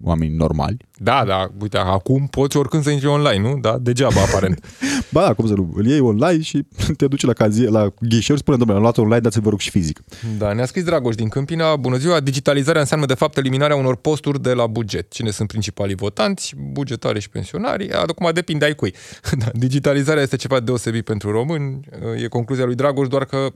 [0.04, 0.78] oamenii normali.
[0.98, 3.60] Da, da, uite, acum poți oricând să intri online, nu?
[3.60, 4.66] Da, degeaba aparent.
[5.14, 6.66] Ba da, cum să nu, îl iei online și
[6.98, 9.60] te duci la cazier, la ghișeu și spune, domnule, am luat online, dați-vă vă rog
[9.60, 10.02] și fizic.
[10.38, 11.76] Da, ne-a scris Dragoș din Câmpina.
[11.76, 15.12] Bună ziua, digitalizarea înseamnă de fapt eliminarea unor posturi de la buget.
[15.12, 16.54] Cine sunt principalii votanți?
[16.72, 17.92] Bugetari și pensionari.
[17.92, 18.94] Acum depinde ai cui.
[19.40, 21.80] Da, digitalizarea este ceva deosebit pentru români.
[22.24, 23.48] E concluzia lui Dragoș, doar că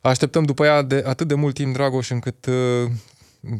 [0.00, 2.90] așteptăm după ea de atât de mult timp, Dragoș, încât uh,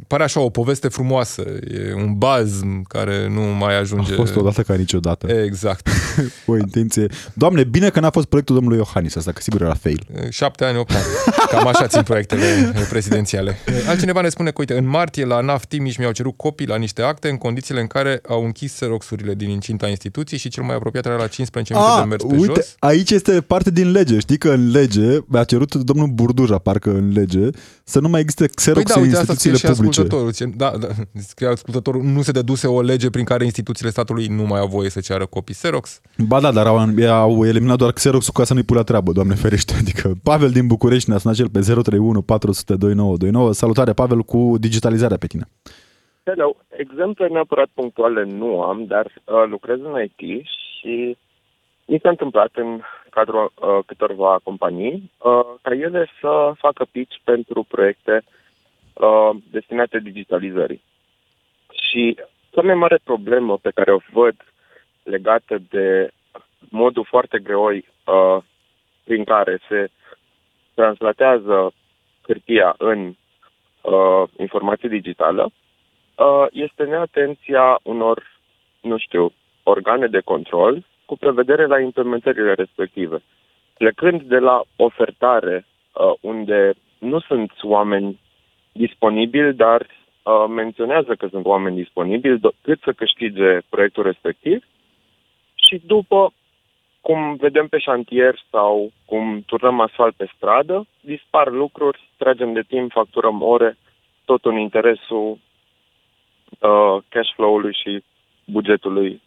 [0.06, 1.42] pare așa o poveste frumoasă.
[1.72, 4.12] E un bazm care nu mai ajunge.
[4.12, 5.32] A fost odată ca niciodată.
[5.32, 5.88] Exact.
[6.44, 7.06] Cu o intenție.
[7.32, 10.06] Doamne, bine că n-a fost proiectul domnului Iohannis asta, că sigur era fail.
[10.30, 11.04] Șapte ani, opt ani.
[11.50, 13.56] Cam așa țin proiectele prezidențiale.
[13.88, 17.02] Altcineva ne spune că, uite, în martie la NAF Timiș mi-au cerut copii la niște
[17.02, 21.06] acte în condițiile în care au închis seroxurile din incinta instituției și cel mai apropiat
[21.06, 22.74] era la 15 minute de mers pe Ah, uite, jos.
[22.78, 24.18] aici este parte din lege.
[24.18, 27.48] Știi că în lege, mi-a cerut domnul Burduja, parcă în lege,
[27.84, 30.00] să nu mai existe xerox Păi da, în uite, asta scrie instituțiile și publice.
[30.00, 30.32] ascultătorul.
[30.32, 34.42] Zice, Da, da, scrie ascultătorul, nu se deduse o lege prin care instituțiile statului nu
[34.42, 36.00] mai au voie să ceară copii Xerox.
[36.18, 36.78] Ba da, dar au,
[37.08, 39.74] au eliminat doar xerox ca să nu-i pula treabă, doamne ferește.
[39.78, 43.52] Adică Pavel din București ne-a sunat cel pe 031 400 2929.
[43.52, 45.44] Salutare, Pavel, cu digitalizarea pe tine.
[46.24, 46.56] Hello.
[46.68, 51.16] Exemple neapărat punctuale nu am, dar uh, lucrez în IT și
[51.86, 57.66] mi s-a întâmplat în cadrul uh, câtorva companii uh, ca ele să facă pitch pentru
[57.68, 58.22] proiecte
[58.92, 60.82] uh, destinate digitalizării.
[61.70, 62.18] Și
[62.50, 64.36] cea mai mare problemă pe care o văd
[65.02, 66.10] legată de
[66.70, 68.42] modul foarte greoi uh,
[69.04, 69.88] prin care se
[70.76, 71.72] translatează
[72.26, 73.14] hârtia în
[73.82, 78.22] uh, informație digitală uh, este neatenția unor,
[78.80, 83.18] nu știu, organe de control cu prevedere la implementările respective.
[83.78, 88.20] Plecând de la ofertare, uh, unde nu sunt oameni
[88.72, 94.64] disponibili, dar uh, menționează că sunt oameni disponibili, do- cât să câștige proiectul respectiv,
[95.54, 96.32] și după
[97.06, 102.92] cum vedem pe șantier sau cum turnăm asfalt pe stradă, dispar lucruri, tragem de timp,
[102.92, 103.78] facturăm ore,
[104.24, 105.38] tot în interesul
[106.58, 108.04] uh, cash flow-ului și
[108.44, 109.22] bugetului.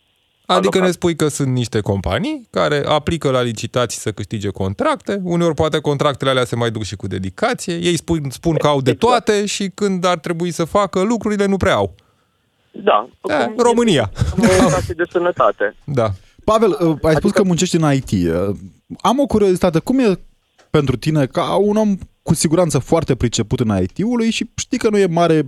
[0.46, 0.82] Adică Alocat.
[0.82, 5.80] ne spui că sunt niște companii care aplică la licitații să câștige contracte, uneori poate
[5.80, 9.12] contractele alea se mai duc și cu dedicație, ei spun, spun că au de Exact.
[9.26, 11.96] toate și când ar trebui să facă lucrurile nu prea au.
[12.72, 14.10] Da, Da, cum România.
[14.42, 15.76] e o educație de sănătate.
[15.84, 16.10] Da.
[16.52, 18.12] Pavel, uh, ai spus că muncești în IT.
[18.12, 18.56] Uh,
[19.02, 19.80] Am o curiozitate.
[19.80, 20.20] Cum e
[20.70, 24.98] pentru tine, ca un om cu siguranță foarte priceput în IT-ului și știi că nu
[24.98, 25.46] e mare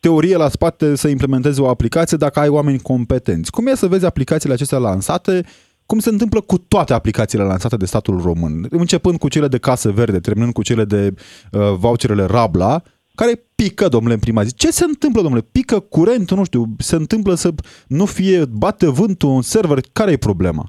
[0.00, 3.50] teorie la spate să implementezi o aplicație dacă ai oameni competenți.
[3.50, 5.44] Cum e să vezi aplicațiile acestea lansate
[5.86, 9.90] cum se întâmplă cu toate aplicațiile lansate de statul român, începând cu cele de casă
[9.90, 11.14] verde, terminând cu cele de
[11.52, 12.82] uh, voucherele Rabla,
[13.14, 14.54] care pică, domnule, în prima zi.
[14.54, 15.48] Ce se întâmplă, domnule?
[15.52, 17.48] Pică curentul, nu știu, se întâmplă să
[17.88, 20.64] nu fie, bate vântul în server, care e problema?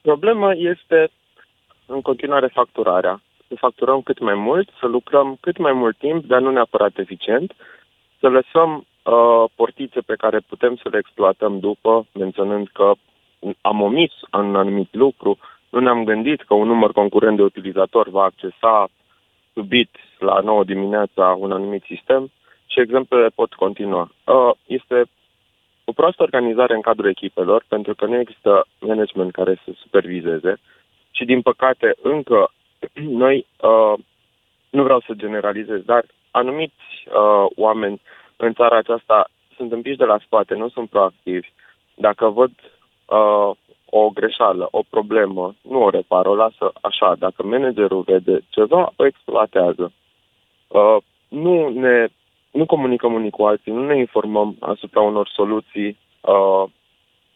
[0.00, 1.10] Problema este
[1.86, 3.22] în continuare facturarea.
[3.48, 7.52] Să facturăm cât mai mult, să lucrăm cât mai mult timp, dar nu neapărat eficient,
[8.20, 12.92] să lăsăm uh, portițe pe care putem să le exploatăm după, menționând că
[13.60, 15.38] am omis un anumit lucru,
[15.68, 18.88] nu ne-am gândit că un număr concurent de utilizator va accesa
[19.54, 22.30] subit la 9 dimineața un anumit sistem
[22.66, 24.10] și exemplele pot continua.
[24.24, 25.04] Uh, este
[25.84, 30.58] o proastă organizare în cadrul echipelor, pentru că nu există management care să supervizeze
[31.10, 32.50] și, din păcate, încă
[33.22, 33.94] noi, uh,
[34.70, 38.00] nu vreau să generalizez, dar anumiți uh, oameni
[38.36, 41.48] în țara aceasta sunt împiși de la spate, nu sunt proactivi.
[41.94, 42.50] Dacă văd
[43.06, 43.50] uh,
[43.90, 47.14] o greșeală, o problemă, nu o repară, o lasă așa.
[47.18, 49.92] Dacă managerul vede ceva, o exploatează.
[50.68, 50.96] Uh,
[51.28, 52.08] nu ne
[52.50, 56.70] nu comunicăm unii cu alții, nu ne informăm asupra unor soluții uh,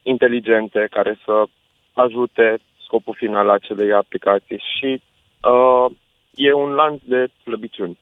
[0.03, 1.45] inteligente care să
[1.93, 5.03] ajute scopul final al acelei aplicații și
[5.43, 5.87] uh,
[6.35, 7.99] e un lanț de slăbiciuni.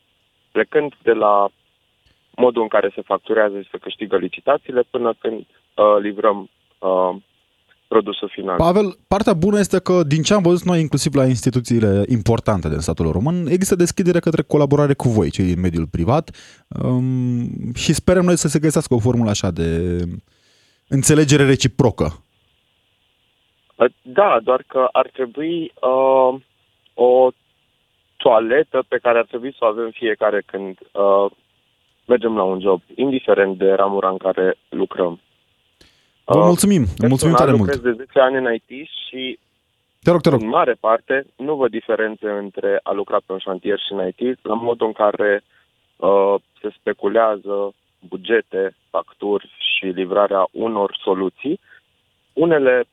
[0.52, 1.48] Plecând de la
[2.36, 7.14] modul în care se facturează și se câștigă licitațiile până când uh, livrăm uh,
[7.94, 8.57] produsul final.
[8.57, 12.79] Pavel, partea bună este că din ce am văzut noi, inclusiv la instituțiile importante din
[12.79, 16.24] statul român, există deschidere către colaborare cu voi, cei din mediul privat,
[16.83, 19.68] um, și sperăm noi să se găsească o formulă așa de
[20.88, 22.07] înțelegere reciprocă.
[24.03, 26.40] Da, doar că ar trebui uh,
[26.94, 27.31] o
[28.16, 31.31] toaletă pe care ar trebui să o avem fiecare când uh,
[32.07, 35.20] mergem la un job, indiferent de ramura în care lucrăm.
[36.34, 37.74] Vă mulțumim, uh, mulțumim tare mult.
[37.74, 39.38] lucrez de 10 ani în IT și
[40.02, 40.40] te rog, te rog.
[40.40, 44.38] în mare parte nu văd diferențe între a lucra pe un șantier și în IT,
[44.44, 45.42] la modul în care
[45.96, 47.74] uh, se speculează
[48.08, 51.60] bugete, facturi și livrarea unor soluții.
[52.32, 52.84] Unele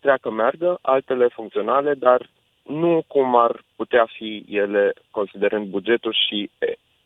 [0.00, 2.28] treacă meargă, altele funcționale, dar
[2.62, 6.50] nu cum ar putea fi ele considerând bugetul și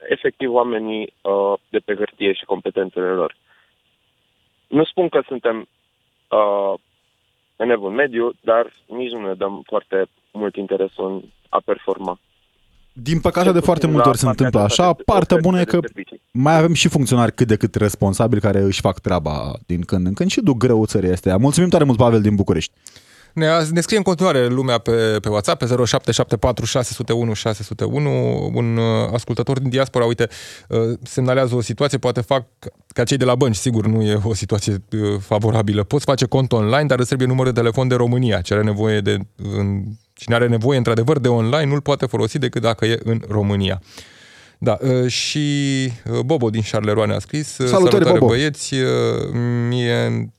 [0.09, 3.37] efectiv oamenii uh, de pe hârtie și competențele lor.
[4.69, 5.57] Nu spun că suntem
[6.29, 6.75] uh,
[7.57, 12.19] în evul mediu, dar nici nu ne dăm foarte mult interes în a performa.
[12.93, 14.93] Din păcate, de foarte multe ori se întâmplă așa.
[14.93, 15.79] Partea bună e că
[16.31, 20.15] mai avem și funcționari cât de cât responsabili care își fac treaba din când în
[20.15, 21.37] când și duc greu țării astea.
[21.37, 22.73] Mulțumim tare mult, Pavel, din București.
[23.39, 28.51] Ne, ne scrie în continuare lumea pe, pe WhatsApp, pe 0774 601 601.
[28.55, 30.29] Un uh, ascultător din diaspora, uite,
[30.69, 32.45] uh, semnalează o situație, poate fac
[32.87, 35.83] ca cei de la bănci, sigur nu e o situație uh, favorabilă.
[35.83, 38.41] Poți face cont online, dar îți trebuie numărul de telefon de România.
[38.41, 42.63] Ce are nevoie de, în, cine are nevoie într-adevăr de online nu-l poate folosi decât
[42.63, 43.83] dacă e în România.
[44.61, 45.47] Da, și
[46.25, 48.27] Bobo din Charleroi ne-a scris Salutare, Salutare Bobo.
[48.27, 48.75] băieți,
[49.69, 50.31] mie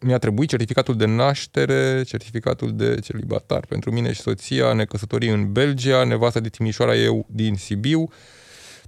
[0.00, 5.52] mi-a trebuit certificatul de naștere, certificatul de celibatar pentru mine și soția, ne căsătorim în
[5.52, 8.08] Belgia, nevasta de Timișoara, eu din Sibiu.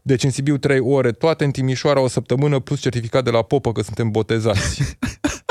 [0.03, 3.73] Deci în Sibiu trei ore, toate în Timișoara o săptămână, plus certificat de la popă
[3.73, 4.83] că suntem botezați.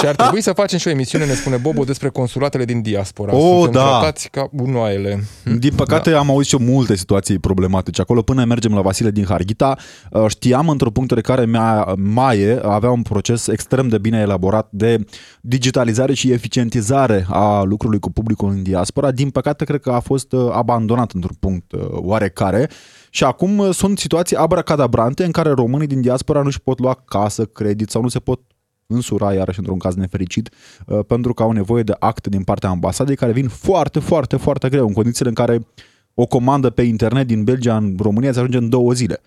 [0.00, 3.34] și ar trebui să facem și o emisiune, ne spune Bobo, despre consulatele din diaspora.
[3.34, 3.86] Oh, Suntem da.
[3.86, 5.24] tratați ca unoaiele.
[5.58, 6.18] Din păcate da.
[6.18, 8.00] am auzit și eu multe situații problematice.
[8.00, 9.76] Acolo până mergem la Vasile din Harghita,
[10.10, 14.68] uh, știam într-o punct de care mea, Maie avea un proces extrem de bine elaborat
[14.70, 15.04] de
[15.40, 19.10] digitalizare și eficientizare a lucrului cu publicul în diaspora.
[19.10, 22.70] Din păcate, cred că a fost uh, abandonat într-un punct uh, oarecare.
[23.10, 27.90] Și acum sunt situații abracadabrante în care românii din diaspora nu-și pot lua casă, credit
[27.90, 28.40] sau nu se pot
[28.86, 30.50] însura, iarăși într-un caz nefericit,
[30.86, 34.68] uh, pentru că au nevoie de acte din partea ambasadei care vin foarte, foarte, foarte
[34.68, 35.66] greu, în condițiile în care
[36.14, 39.20] o comandă pe internet din Belgia în România se ajunge în două zile.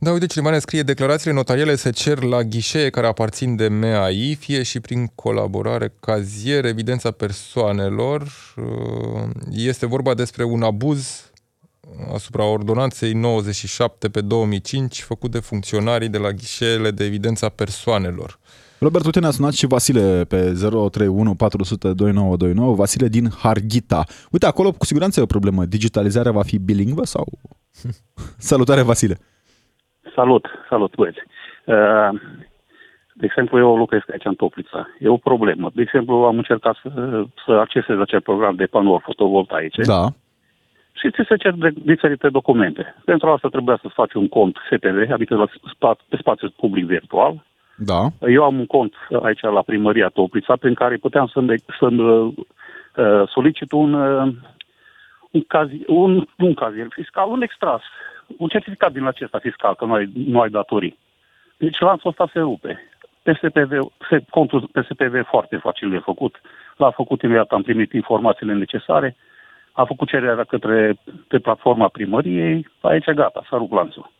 [0.00, 4.36] Da, uite, cineva ne scrie, declarațiile notariale se cer la ghișee care aparțin de MAI,
[4.40, 8.22] fie și prin colaborare cazier, evidența persoanelor.
[8.56, 11.30] Uh, este vorba despre un abuz
[12.14, 18.38] asupra ordonanței 97 pe 2005 făcut de funcționarii de la ghișeele de evidența persoanelor.
[18.80, 24.02] Robert, uite, ne-a sunat și Vasile pe 031 400 2929, Vasile din Harghita.
[24.32, 25.64] Uite, acolo cu siguranță e o problemă.
[25.64, 27.26] Digitalizarea va fi bilingvă sau...
[28.50, 29.16] Salutare, Vasile!
[30.14, 31.22] Salut, salut, băieți!
[31.64, 32.10] Uh,
[33.20, 34.86] de exemplu, eu lucrez aici în Toplița.
[34.98, 35.70] E o problemă.
[35.74, 36.90] De exemplu, am încercat să,
[37.46, 39.82] să accesez acel program de panouri fotovoltaice.
[39.82, 40.08] Da
[41.00, 42.94] și ți se cer de diferite documente.
[43.04, 47.44] Pentru asta trebuia să faci un cont STV, adică la spa, pe spațiu public virtual.
[47.78, 48.06] Da.
[48.20, 52.32] Eu am un cont aici la primăria Toplița, prin care puteam să-mi, să-mi uh,
[53.28, 54.34] solicit un, uh,
[55.30, 57.82] un, cazi, un, un cazier fiscal, un extras,
[58.38, 60.98] un certificat din acesta fiscal, că nu ai, nu ai datorii.
[61.56, 62.82] Deci lanțul ăsta se rupe.
[63.22, 63.70] PSPV,
[64.08, 66.40] se, contul PSPV foarte facil de făcut.
[66.76, 69.16] L-a făcut imediat, am primit informațiile necesare
[69.72, 70.96] a făcut cererea către
[71.28, 74.10] pe platforma primăriei, aici gata, s-a rupt lanțul.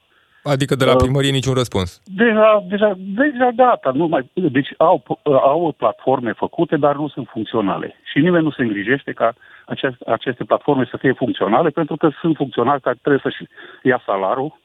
[0.48, 2.00] Adică de la uh, primărie uh, niciun răspuns?
[2.04, 3.90] Deja, deja, deja gata.
[3.94, 7.94] Nu mai, deci au, au platforme făcute, dar nu sunt funcționale.
[8.10, 9.34] Și nimeni nu se îngrijește ca
[9.66, 13.50] acest, aceste platforme să fie funcționale, pentru că sunt funcționali care trebuie să-și
[13.82, 14.58] ia salarul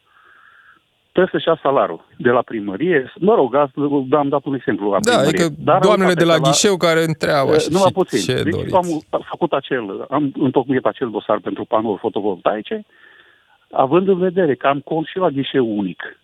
[1.14, 3.14] trebuie să-și ia salarul de la primărie.
[3.16, 3.56] Mă rog,
[4.12, 5.30] am dat un exemplu la da, primărie.
[5.30, 8.20] adică Dar doamnele de la, la ghișeu care întreabă uh, nu și puțin.
[8.20, 8.76] ce deci doriți.
[8.76, 12.86] am făcut acel, am întocmit acel dosar pentru panouri fotovoltaice,
[13.74, 16.18] având în vedere că am cont și la ghișeu unic.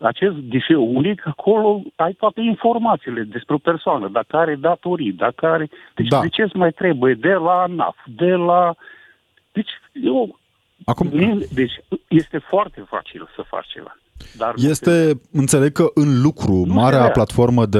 [0.00, 5.68] Acest ghișeu unic, acolo ai toate informațiile despre o persoană, dacă are datorii, dacă are...
[5.94, 6.20] Deci da.
[6.20, 7.14] de ce îți mai trebuie?
[7.14, 8.74] De la ANAF, de la...
[9.52, 10.38] Deci eu...
[10.84, 11.08] Acum...
[11.54, 11.72] Deci
[12.08, 13.96] este foarte facil să faci ceva.
[14.36, 17.10] Dar nu se- Este, înțeleg că în lucru, Nu marea se vrea.
[17.10, 17.78] platformă de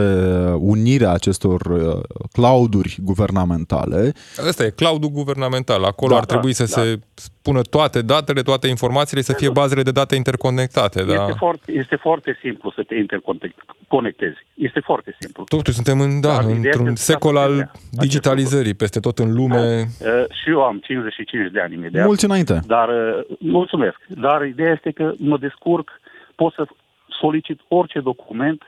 [0.59, 2.01] unire a acestor uh,
[2.33, 4.13] clouduri guvernamentale,
[4.49, 5.85] Asta e cloudul guvernamental.
[5.85, 9.83] Acolo Da, ar trebui da, să se spună toate datele, toate informațiile, să fie bazele
[9.83, 11.03] de date interconectate.
[11.03, 11.13] Da?
[11.13, 14.37] Este, foarte, este foarte simplu să te interconectezi.
[14.55, 15.45] Este foarte simplu.
[15.45, 18.75] Totuși suntem în, da, Dar ideea într-un este să secol se al vrea acest digitalizării
[18.75, 19.87] peste tot în lume.
[20.01, 20.07] Uh,
[20.43, 22.07] și eu am 55 de ani imediat.
[22.07, 22.61] mulți înainte.
[22.67, 23.97] Dar, uh, mulțumesc.
[24.09, 25.91] Dar ideea este că mă descurc,
[26.37, 26.67] pot să
[27.09, 28.63] solicit orice document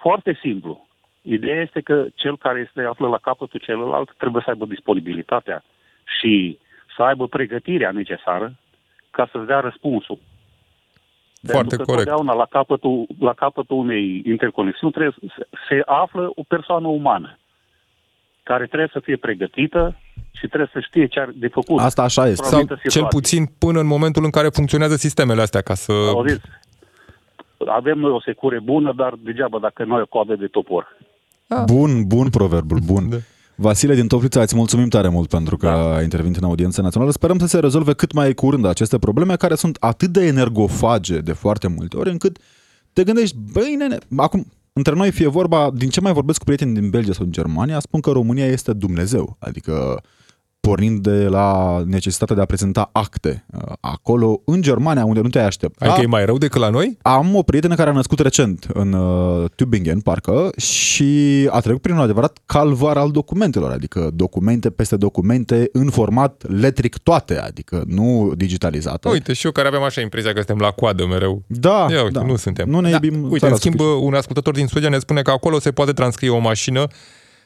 [0.00, 0.86] foarte simplu.
[1.22, 5.64] Ideea este că cel care se află la capătul celălalt trebuie să aibă disponibilitatea
[6.20, 6.58] și
[6.96, 8.54] să aibă pregătirea necesară
[9.10, 10.18] ca să-ți dea răspunsul.
[11.42, 12.08] Foarte Pentru că corect.
[12.08, 17.38] totdeauna la capătul, la capătul unei interconexiuni trebuie, să- se, se află o persoană umană
[18.42, 19.98] care trebuie să fie pregătită
[20.38, 21.78] și trebuie să știe ce are de făcut.
[21.80, 22.34] Asta așa este.
[22.34, 23.18] Sau- Sau anumită cel situație.
[23.18, 25.92] puțin până în momentul în care funcționează sistemele astea, ca să...
[25.92, 26.40] Auziți?
[27.66, 30.96] Avem noi o secure bună, dar degeaba dacă noi o coadă de topor.
[31.66, 33.08] Bun, bun proverbul, bun.
[33.10, 33.16] Da.
[33.54, 35.94] Vasile din Toplița, îți mulțumim tare mult pentru că Da.
[35.96, 37.10] ai intervenit în audiența națională.
[37.10, 41.32] Sperăm să se rezolve cât mai curând aceste probleme care sunt atât de energofage de
[41.32, 42.38] foarte multe ori încât
[42.92, 46.74] te gândești, băi, nene, acum, între noi fie vorba, din ce mai vorbesc cu prieteni
[46.74, 49.36] din Belgia sau din Germania, spun că România este Dumnezeu.
[49.40, 50.02] Adică
[50.68, 53.44] pornind de la necesitatea de a prezenta acte.
[53.52, 56.98] Uh, Acolo, în Germania, unde nu te-ai aștepta, Adică e mai rău decât la noi?
[57.02, 61.94] am o prietenă care a născut recent în uh, Tübingen, parcă, și a trecut prin
[61.94, 68.32] un adevărat calvar al documentelor, adică documente peste documente în format letric toate, adică nu
[68.36, 69.08] digitalizate.
[69.08, 71.42] Uite, și eu care aveam așa impresia că suntem la coadă mereu.
[71.46, 72.22] Da, Ia uite, da.
[72.24, 72.68] nu suntem.
[72.68, 72.98] Nu ne da.
[73.02, 74.04] iubim Uite, țara în schimb, suficient.
[74.04, 76.86] un ascultător din Suedia ne spune că acolo se poate transcrie o mașină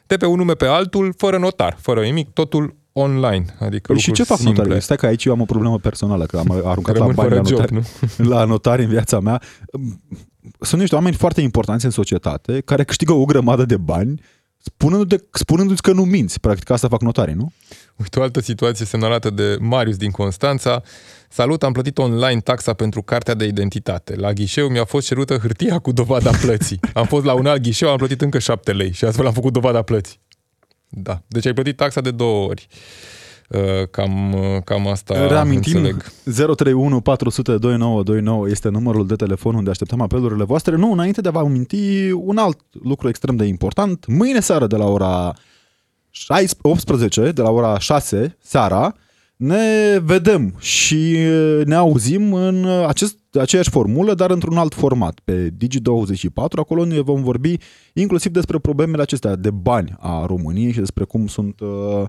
[0.07, 3.45] de pe un nume pe altul, fără notar, fără nimic, totul online.
[3.59, 4.61] Adică Păi și lucruri ce fac simple.
[4.61, 4.81] notarii?
[4.81, 7.41] Stai că aici eu am o problemă personală, că am aruncat la Rămân bani fără
[7.41, 7.85] la job, notari,
[8.33, 9.41] la notari în viața mea.
[10.59, 14.21] Sunt niște oameni foarte importanți în societate care câștigă o grămadă de bani
[14.63, 16.39] spunându-te, spunându-ți că nu minți.
[16.39, 17.51] Practic asta fac notarii, nu?
[17.95, 20.81] Uite, o altă situație semnalată de Marius din Constanța.
[21.29, 24.15] Salut, am plătit online taxa pentru cartea de identitate.
[24.15, 26.79] La ghișeu mi-a fost cerută hârtia cu dovada plății.
[26.93, 29.53] Am fost la un alt ghișeu, am plătit încă 7 lei și astfel am făcut
[29.53, 30.19] dovada plății.
[30.95, 32.67] Da, deci ai plătit taxa de două ori.
[33.49, 36.11] Uh, Cam, uh, cam asta Reamintim, înțeleg.
[36.55, 40.75] 031 400 2929 este numărul de telefon unde așteptăm apelurile voastre.
[40.75, 44.05] Nu, înainte de a vă aminti un alt lucru extrem de important.
[44.07, 45.33] Mâine seară de la ora
[46.09, 48.95] 16 18, de la ora 6 seara,
[49.35, 51.17] ne vedem și
[51.65, 56.55] ne auzim în acest, aceeași formulă, dar într-un alt format, pe Digi24.
[56.55, 57.57] Acolo ne vom vorbi
[57.93, 62.05] inclusiv despre problemele acestea de bani a României și despre cum sunt uh,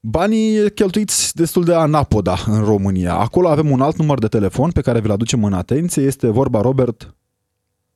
[0.00, 3.14] banii cheltuiți destul de anapoda în România.
[3.14, 6.02] Acolo avem un alt număr de telefon pe care vi-l aducem în atenție.
[6.02, 7.14] Este vorba, Robert,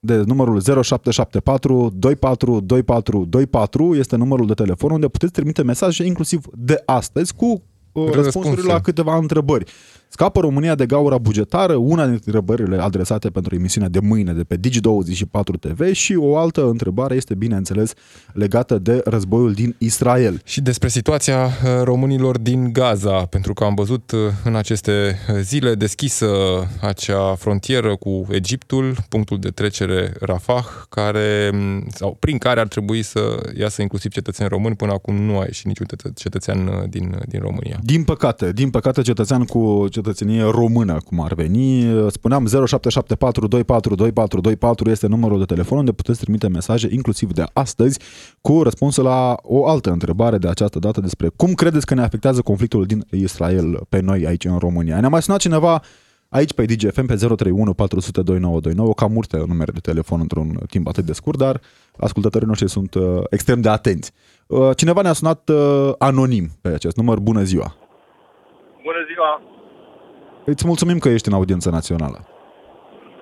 [0.00, 6.44] de numărul 0774 24 24 24 este numărul de telefon unde puteți trimite mesaje inclusiv
[6.54, 7.60] de astăzi cu uh,
[7.92, 8.66] răspunsuri Răspunsuri.
[8.66, 9.64] la câteva întrebări.
[10.12, 11.74] Scapă România de gaura bugetară?
[11.74, 16.66] Una dintre întrebările adresate pentru emisiunea de mâine de pe Digi24 TV și o altă
[16.66, 17.92] întrebare este, bineînțeles,
[18.32, 20.40] legată de războiul din Israel.
[20.44, 25.74] Și despre situația uh, românilor din Gaza, pentru că am văzut uh, în aceste zile
[25.74, 26.28] deschisă
[26.80, 33.02] acea frontieră cu Egiptul, punctul de trecere Rafah, care, m, sau prin care ar trebui
[33.02, 34.76] să iasă inclusiv cetățeni români.
[34.76, 37.78] Până acum nu a ieșit niciun cetă- cetățean uh, din, din România.
[37.82, 41.84] Din păcate, din păcate cetățean cu cetățenie română, cum ar veni.
[42.10, 47.44] Spuneam 0774 24 24 24 este numărul de telefon unde puteți trimite mesaje, inclusiv de
[47.52, 48.00] astăzi,
[48.40, 52.40] cu răspunsul la o altă întrebare de această dată despre cum credeți că ne afectează
[52.40, 55.00] conflictul din Israel pe noi aici în România.
[55.00, 55.82] Ne-a mai sunat cineva
[56.28, 61.04] aici pe DGFM pe 031 400 2929, cam multe numere de telefon într-un timp atât
[61.04, 61.60] de scurt, dar
[61.96, 64.12] ascultătorii noștri sunt uh, extrem de atenți.
[64.46, 67.18] Uh, cineva ne-a sunat uh, anonim pe acest număr.
[67.18, 67.76] Bună ziua!
[68.82, 69.49] Bună ziua!
[70.44, 72.18] Îți mulțumim că ești în audiență națională.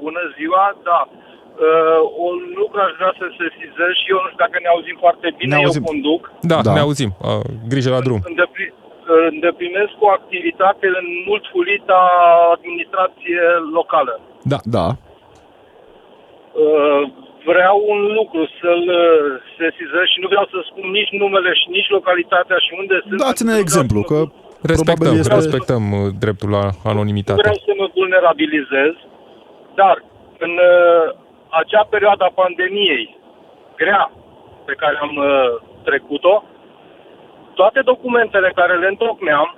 [0.03, 1.01] Bună ziua, da.
[1.11, 5.29] Uh, un lucru aș vrea să sesizez și eu nu știu dacă ne auzim foarte
[5.39, 5.85] bine, Ne eu auzim.
[5.91, 6.23] conduc.
[6.53, 6.73] Da, Da.
[6.79, 7.11] ne auzim.
[7.29, 8.21] Uh, Grijă la drum.
[8.33, 8.75] Îndepli-
[9.35, 12.01] îndeplinesc o activitate în multfulita
[12.57, 13.43] administrație
[13.79, 14.15] locală.
[14.53, 14.59] Da.
[14.77, 14.87] Da.
[16.65, 17.03] Uh,
[17.51, 19.27] vreau un lucru să-l uh,
[19.61, 23.21] sesizez și nu vreau să spun nici numele și nici localitatea și unde sunt.
[23.27, 24.19] Dați-ne Adică exemplu, că
[24.63, 25.35] Respectăm, probabil este...
[25.35, 27.41] respectăm uh, dreptul la Nu anonimitate.
[27.41, 28.93] vreau să mă vulnerabilizez,
[29.75, 29.97] dar
[30.39, 31.15] în uh,
[31.61, 33.17] acea perioadă a pandemiei
[33.77, 34.11] grea
[34.65, 35.51] pe care am uh,
[35.89, 36.45] trecut-o,
[37.55, 39.49] toate documentele care le întocmeam,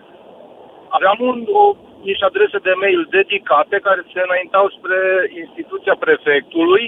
[0.88, 1.64] aveam un, o
[2.02, 4.98] niște adrese de mail dedicate care se înaintau spre
[5.42, 6.84] instituția prefectului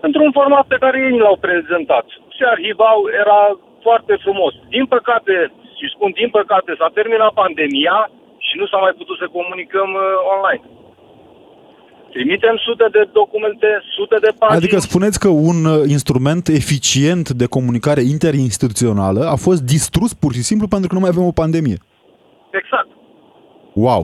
[0.00, 2.06] într-un format pe care ei l-au prezentat.
[2.38, 3.40] Se arhivau, era
[3.86, 4.52] foarte frumos.
[4.68, 5.52] Din păcate,
[6.00, 7.98] și spun din păcate, s-a terminat pandemia
[8.46, 10.64] și nu s-a mai putut să comunicăm uh, online.
[12.14, 14.58] Trimitem sute de documente, sute de pagini.
[14.58, 20.42] Adică spuneți că un uh, instrument eficient de comunicare interinstituțională a fost distrus pur și
[20.50, 21.78] simplu pentru că nu mai avem o pandemie.
[22.60, 22.90] Exact.
[23.86, 24.02] Wow!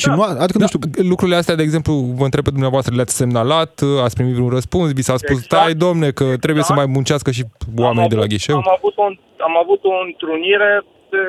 [0.00, 0.14] Și Da.
[0.14, 0.80] nu, adică nu știu,
[1.12, 3.72] Lucrurile astea, de exemplu, vă întreb pe dumneavoastră, le-ați semnalat,
[4.04, 5.50] ați primit un răspuns, vi s-a spus, Exact.
[5.52, 6.80] stai, domne, că trebuie să Exact.
[6.82, 7.42] mai muncească și
[7.86, 8.56] oamenii de la ghișeu?
[8.56, 9.04] Am avut o,
[9.48, 10.72] am avut o întrunire
[11.10, 11.20] pe,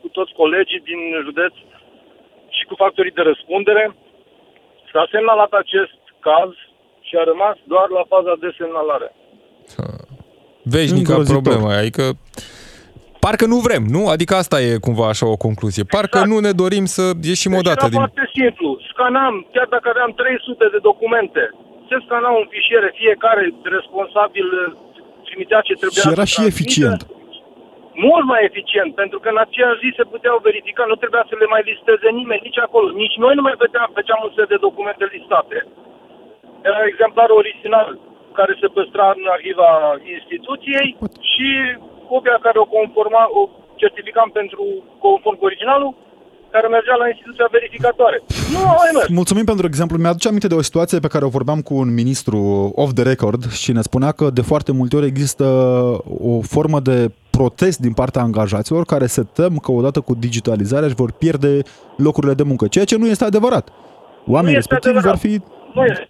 [0.00, 1.54] cu toți colegii din județ
[2.56, 3.84] și cu factorii de răspundere.
[4.92, 5.98] S-a semnalat acest
[6.28, 6.50] caz
[7.06, 9.08] și a rămas doar la faza de semnalare.
[10.74, 11.42] Veșnică Îngrozitor.
[11.42, 12.04] problemă, adică
[13.26, 14.02] parcă nu vrem, nu?
[14.14, 15.84] Adică asta e cumva așa o concluzie.
[15.96, 16.30] Parcă Exact.
[16.32, 18.00] nu ne dorim să ieșim Deci odată era din...
[18.02, 18.68] foarte simplu.
[18.90, 21.42] Scanam, chiar dacă aveam 300 de documente,
[21.88, 23.42] se scanau în fișiere, fiecare
[23.76, 24.64] responsabil uh,
[25.26, 26.54] trimitea ce trebuia și era să și transmită.
[26.54, 27.00] eficient.
[28.08, 31.48] Mult mai eficient, pentru că în aceeași zi se puteau verifica, nu trebuia să le
[31.54, 32.86] mai listeze nimeni, nici acolo.
[33.04, 35.58] Nici noi nu mai vedeam, făceam un set de documente listate.
[36.68, 37.88] Era exemplarul original
[38.38, 39.70] care se păstra în arhiva
[40.16, 40.88] instituției
[41.32, 41.48] și
[42.12, 43.42] copia care o conforma, o
[43.82, 44.62] certificam pentru
[45.04, 45.92] conform cu originalul,
[46.54, 48.22] care mergea la instituția verificatoare.
[48.52, 49.08] Nu a mai mers.
[49.08, 49.98] Mulțumim pentru exemplu.
[49.98, 52.38] Mi-aduce aminte de o situație pe care o vorbeam cu un ministru
[52.74, 55.44] off the record și ne spunea că de foarte multe ori există
[56.30, 60.94] o formă de protest din partea angajaților care se tem că odată cu digitalizarea își
[60.94, 61.62] vor pierde
[61.96, 63.68] locurile de muncă, ceea ce nu este adevărat.
[64.26, 65.20] Oamenii este respectivi vor adevărat.
[65.20, 65.40] fi
[65.74, 66.08] Nu este.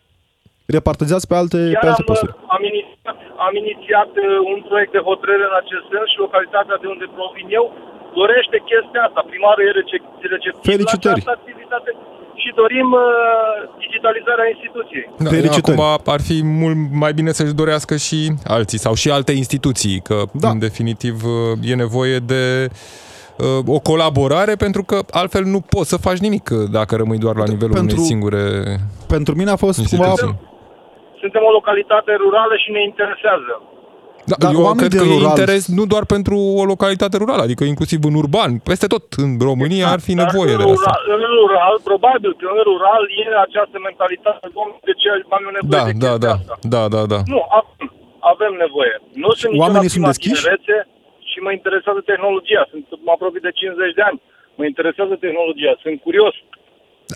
[0.77, 2.33] Repartizați pe alte, pe Chiar alte am, posturi.
[2.57, 6.87] am inițiat, am inițiat uh, un proiect de hotărâre în acest sens și localitatea de
[6.95, 7.65] unde provin eu
[8.21, 9.21] dorește chestia asta.
[9.33, 11.12] Primarul e rece- receptiv Felicitări.
[11.15, 11.91] la această activitate
[12.43, 13.07] și dorim uh,
[13.85, 15.05] digitalizarea instituției.
[15.25, 15.79] Da, Felicitări.
[15.81, 18.21] Acum ar fi mult mai bine să-și dorească și
[18.57, 20.49] alții sau și alte instituții, că Da.
[20.55, 21.17] în definitiv
[21.71, 22.43] e nevoie de
[23.39, 27.37] uh, o colaborare pentru că altfel nu poți să faci nimic uh, dacă rămâi doar
[27.43, 28.43] la nivelul Pentru- unei singure
[29.09, 30.53] Pentru mine a fost cumva instituții.
[31.25, 33.53] Suntem o localitate rurală și ne interesează.
[34.31, 37.16] Da, Dar eu oamenii cred din că e rural- interes nu doar pentru o localitate
[37.22, 40.64] rurală, adică inclusiv în urban, peste tot în România ar fi Dar nevoie în de
[40.64, 40.75] asta.
[40.75, 45.53] rural, în rural, probabil că în rural e această mentalitate, domnule, de ce am eu
[45.59, 46.55] nevoie Da, de da, chestia da, asta.
[46.75, 47.20] da, da, da.
[47.35, 47.87] Nu, avem,
[48.33, 48.95] avem nevoie.
[49.25, 50.35] Nu sunt Oamenii nici sunt la deschiși?
[50.37, 50.77] tinerețe
[51.31, 52.62] și mă interesează tehnologia.
[52.72, 54.18] Sunt mă apropii de 50 de ani.
[54.59, 55.72] Mă interesează tehnologia.
[55.85, 56.35] Sunt curios.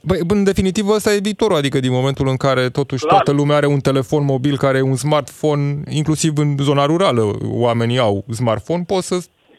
[0.02, 3.14] Băi, în definitiv ăsta e viitorul, adică din momentul în care totuși Clar.
[3.14, 7.98] toată lumea are un telefon mobil care e un smartphone, inclusiv în zona rurală oamenii
[7.98, 9.18] au smartphone, poți să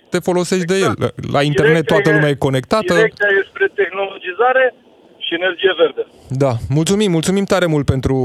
[0.10, 1.14] te folosești de el.
[1.32, 2.94] La internet Direcția toată e- lumea e conectată.
[2.94, 4.76] Direcția e spre tehnologizare
[5.18, 6.08] și energie verde.
[6.30, 8.16] Da, mulțumim, mulțumim tare mult pentru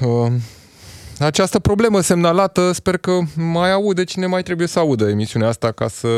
[0.00, 0.32] uh,
[1.18, 2.72] această problemă semnalată.
[2.72, 6.08] Sper că mai aude cine mai trebuie să audă emisiunea asta ca să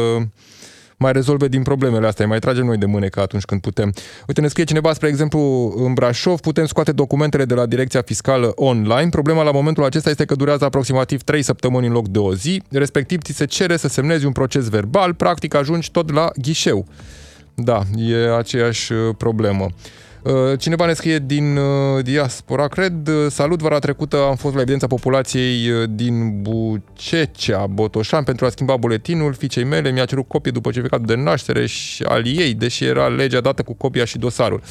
[1.02, 3.92] mai rezolve din problemele astea, îi mai tragem noi de mânecă atunci când putem.
[4.26, 8.52] Uite, ne scrie cineva, spre exemplu, în Brașov, putem scoate documentele de la Direcția Fiscală
[8.54, 9.08] online.
[9.08, 12.62] Problema la momentul acesta este că durează aproximativ 3 săptămâni în loc de o zi,
[12.70, 16.86] respectiv ți se cere să semnezi un proces verbal, practic ajungi tot la ghișeu.
[17.54, 19.66] Da, e aceeași uh, problemă.
[20.22, 24.60] Uh, Cineva ne scrie din uh, diaspora, cred, uh, salut, vara trecută am fost la
[24.60, 30.50] evidența populației uh, din Bucecea, Botoșan, pentru a schimba buletinul fiicei mele, mi-a cerut copie
[30.50, 34.62] după certificatul de naștere și al ei, deși era legea dată cu copia și dosarul.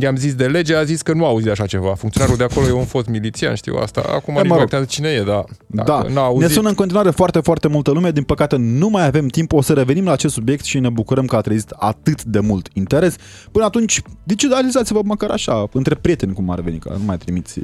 [0.00, 1.94] I-am zis de lege, a zis că nu auzi de așa ceva.
[1.94, 4.00] Funcționarul de acolo e un fost milițian, știu asta.
[4.00, 4.70] Acum Da, nici mă nu rog.
[4.70, 5.44] contează cine e, da.
[5.66, 8.10] Da, n-a auzit, ne sună în continuare foarte, foarte multă lume.
[8.10, 9.52] Din păcate nu mai avem timp.
[9.52, 12.68] O să revenim la acest subiect și ne bucurăm că a trezit atât de mult
[12.72, 13.16] interes.
[13.52, 17.60] Până atunci, digitalizați-vă măcar așa, între prieteni cum ar veni, că nu mai trimiți...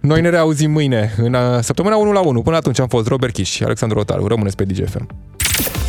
[0.00, 2.42] Noi ne reauzim mâine, în uh, săptămâna 1 la 1.
[2.42, 4.26] Până atunci am fost Robert Kiș și Alexandru Rotaru.
[4.26, 5.06] Rămâneți pe DGFM.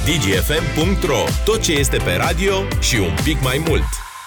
[0.06, 3.84] dgfm.ro Tot ce este pe radio și un pic mai mult.